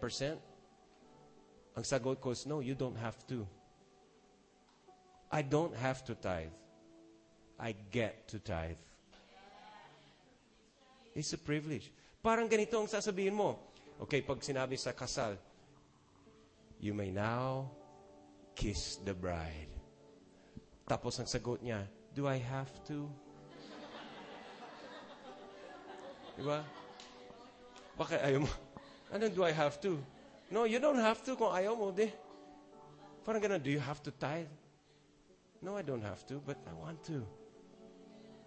Ang 1.76 1.84
sagot 1.84 2.22
ko 2.22 2.32
is, 2.32 2.46
no, 2.46 2.60
you 2.62 2.74
don't 2.74 2.98
have 2.98 3.20
to. 3.28 3.46
I 5.32 5.42
don't 5.42 5.76
have 5.76 6.06
to 6.08 6.16
tithe. 6.16 6.54
I 7.60 7.76
get 7.92 8.28
to 8.30 8.40
tithe. 8.40 8.80
It's 11.16 11.32
a 11.32 11.40
privilege. 11.40 11.92
Parang 12.20 12.52
ganito 12.52 12.76
ang 12.76 12.88
sasabihin 12.88 13.36
mo. 13.36 13.60
Okay, 13.96 14.20
pag 14.20 14.44
sinabi 14.44 14.76
sa 14.76 14.92
kasal, 14.92 15.40
you 16.84 16.92
may 16.92 17.10
now 17.12 17.72
kiss 18.52 19.00
the 19.08 19.16
bride. 19.16 19.72
Tapos 20.84 21.16
ang 21.18 21.28
sagot 21.28 21.64
niya, 21.64 21.88
do 22.16 22.28
I 22.28 22.38
have 22.40 22.72
to? 22.88 23.12
Diba? 26.40 26.64
Bakit 28.00 28.20
ayaw 28.24 28.40
mo? 28.48 28.52
Ano 29.12 29.28
do 29.28 29.44
I 29.44 29.52
have 29.52 29.80
to? 29.84 30.00
No, 30.48 30.64
you 30.64 30.80
don't 30.80 31.00
have 31.00 31.20
to 31.28 31.36
kung 31.36 31.52
ayaw 31.52 31.76
mo, 31.76 31.92
di. 31.92 32.08
Parang 33.28 33.44
ganun, 33.44 33.60
do 33.60 33.68
you 33.68 33.84
have 33.84 34.00
to 34.04 34.12
tithe? 34.16 34.48
No, 35.60 35.76
I 35.76 35.84
don't 35.84 36.04
have 36.04 36.24
to, 36.32 36.40
but 36.40 36.56
I 36.64 36.74
want 36.76 37.04
to. 37.12 37.24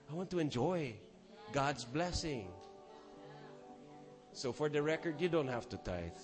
I 0.08 0.16
want 0.16 0.32
to 0.32 0.40
enjoy 0.40 0.96
God's 1.52 1.84
blessing. 1.84 2.48
So 4.32 4.52
for 4.52 4.68
the 4.68 4.80
record, 4.80 5.20
you 5.20 5.28
don't 5.28 5.48
have 5.48 5.68
to 5.72 5.76
tithe. 5.76 6.20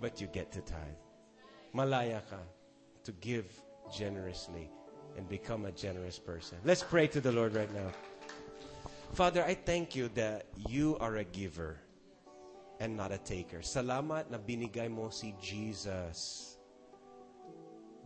But 0.00 0.20
you 0.20 0.28
get 0.28 0.52
to 0.52 0.60
tithe. 0.60 1.00
Malaya 1.72 2.20
ka 2.28 2.40
to 3.04 3.12
give 3.24 3.48
generously 3.88 4.68
and 5.16 5.28
become 5.28 5.66
a 5.66 5.72
generous 5.72 6.18
person. 6.18 6.58
Let's 6.64 6.82
pray 6.82 7.06
to 7.08 7.20
the 7.20 7.32
Lord 7.32 7.54
right 7.54 7.72
now. 7.74 7.90
Father, 9.12 9.44
I 9.44 9.54
thank 9.54 9.94
you 9.94 10.08
that 10.14 10.46
you 10.68 10.96
are 11.00 11.16
a 11.16 11.24
giver 11.24 11.76
and 12.80 12.96
not 12.96 13.12
a 13.12 13.18
taker. 13.18 13.60
Salamat 13.60 14.32
na 14.32 14.40
binigay 14.40 14.88
mo 14.88 15.12
si 15.12 15.36
Jesus 15.36 16.56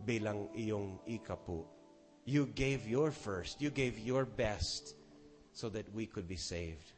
bilang 0.03 0.51
iyong 0.53 0.99
ikapu. 1.07 1.63
You 2.27 2.51
gave 2.51 2.83
your 2.85 3.11
first. 3.11 3.63
You 3.63 3.71
gave 3.71 3.97
your 3.97 4.27
best 4.27 4.99
so 5.55 5.69
that 5.71 5.87
we 5.95 6.05
could 6.05 6.27
be 6.27 6.35
saved. 6.35 6.91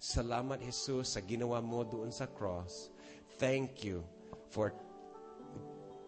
Salamat, 0.00 0.60
Jesus, 0.60 1.16
sa 1.16 1.20
ginawa 1.20 1.64
mo 1.64 1.84
doon 1.84 2.12
sa 2.12 2.28
cross. 2.28 2.92
Thank 3.40 3.84
you 3.84 4.04
for 4.52 4.76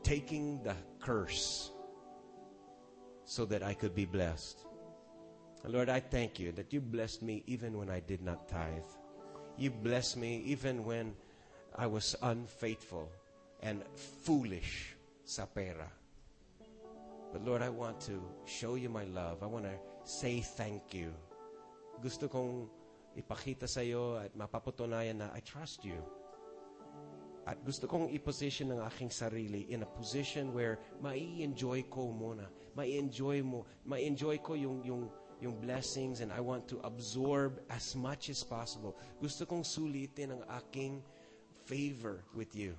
taking 0.04 0.60
the 0.64 0.76
curse 1.00 1.72
so 3.32 3.48
that 3.48 3.64
I 3.64 3.72
could 3.72 3.96
be 3.96 4.04
blessed. 4.04 4.60
Lord, 5.64 5.88
I 5.88 6.04
thank 6.04 6.36
you 6.36 6.52
that 6.52 6.68
you 6.68 6.84
blessed 6.84 7.24
me 7.24 7.40
even 7.48 7.80
when 7.80 7.88
I 7.88 8.04
did 8.04 8.20
not 8.20 8.44
tithe. 8.44 8.92
You 9.56 9.72
blessed 9.72 10.20
me 10.20 10.44
even 10.52 10.84
when 10.84 11.16
I 11.72 11.88
was 11.88 12.12
unfaithful 12.20 13.08
and 13.64 13.80
foolish 13.96 14.92
sapera. 15.24 15.88
But 17.32 17.40
Lord, 17.40 17.62
I 17.64 17.72
want 17.72 18.04
to 18.12 18.20
show 18.44 18.74
you 18.74 18.92
my 18.92 19.08
love. 19.08 19.40
I 19.40 19.48
want 19.48 19.64
to 19.64 19.80
say 20.04 20.44
thank 20.44 20.92
you. 20.92 21.08
Gusto 22.04 22.28
kong 22.28 22.68
ipakita 23.16 23.64
sa 23.64 23.80
iyo 23.80 24.20
at 24.20 24.36
mapapatunayan 24.36 25.24
na 25.24 25.32
I 25.32 25.40
trust 25.40 25.88
you. 25.88 25.96
At 27.48 27.64
gusto 27.64 27.88
kong 27.88 28.12
i-position 28.12 28.76
ng 28.76 28.84
aking 28.84 29.08
sarili 29.08 29.72
in 29.72 29.80
a 29.80 29.88
position 29.88 30.52
where 30.52 30.76
mai-enjoy 31.00 31.88
ko 31.88 32.12
muna. 32.12 32.44
Mai-enjoy 32.74 33.42
mo, 33.42 33.66
mai-enjoy 33.84 34.38
ko 34.38 34.54
yung, 34.54 34.82
yung, 34.84 35.10
yung 35.40 35.60
blessings 35.60 36.20
and 36.20 36.32
I 36.32 36.40
want 36.40 36.68
to 36.68 36.80
absorb 36.84 37.60
as 37.68 37.94
much 37.96 38.30
as 38.30 38.42
possible. 38.42 38.96
Gusto 39.20 39.44
kong 39.44 39.64
sulitin 39.64 40.32
ang 40.32 40.42
aking 40.48 41.02
favor 41.64 42.24
with 42.34 42.54
you. 42.56 42.74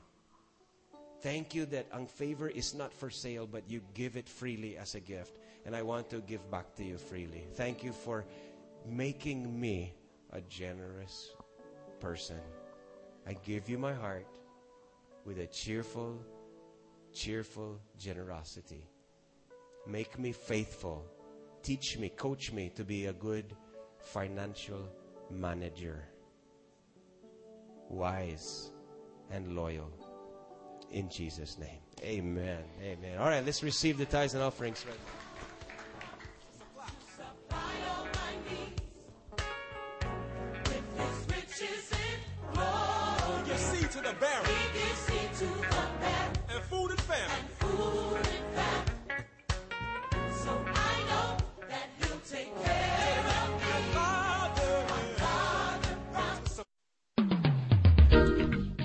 Thank 1.24 1.56
you 1.56 1.66
that 1.68 1.88
ang 1.94 2.08
favor 2.08 2.50
is 2.50 2.76
not 2.76 2.92
for 2.92 3.10
sale, 3.10 3.48
but 3.48 3.64
you 3.70 3.80
give 3.94 4.18
it 4.18 4.28
freely 4.28 4.76
as 4.76 4.96
a 4.96 5.00
gift. 5.00 5.40
And 5.66 5.76
I 5.76 5.82
want 5.82 6.10
to 6.10 6.20
give 6.20 6.44
back 6.52 6.76
to 6.76 6.84
you 6.84 6.98
freely. 6.98 7.48
Thank 7.56 7.84
you 7.84 7.94
for 7.94 8.26
making 8.86 9.48
me 9.48 9.94
a 10.34 10.42
generous 10.42 11.32
person. 12.02 12.40
I 13.26 13.40
give 13.40 13.70
you 13.70 13.78
my 13.78 13.94
heart 13.94 14.28
with 15.24 15.40
a 15.40 15.48
cheerful, 15.48 16.20
cheerful 17.14 17.80
generosity. 17.98 18.84
Make 19.86 20.18
me 20.18 20.32
faithful. 20.32 21.06
Teach 21.62 21.98
me, 21.98 22.10
coach 22.10 22.52
me 22.52 22.72
to 22.76 22.84
be 22.84 23.08
a 23.08 23.14
good 23.14 23.56
financial 24.00 24.88
manager. 25.30 26.04
Wise 27.90 28.72
and 29.32 29.56
loyal. 29.56 29.92
In 30.92 31.10
Jesus' 31.10 31.58
name. 31.58 31.80
Amen. 32.02 32.64
Amen. 32.82 33.18
All 33.18 33.28
right, 33.28 33.46
let's 33.46 33.64
receive 33.64 33.98
the 33.98 34.06
tithes 34.06 34.34
and 34.34 34.44
offerings. 34.44 34.86
Right 34.86 34.96
Give 43.46 43.58
seed 43.58 43.92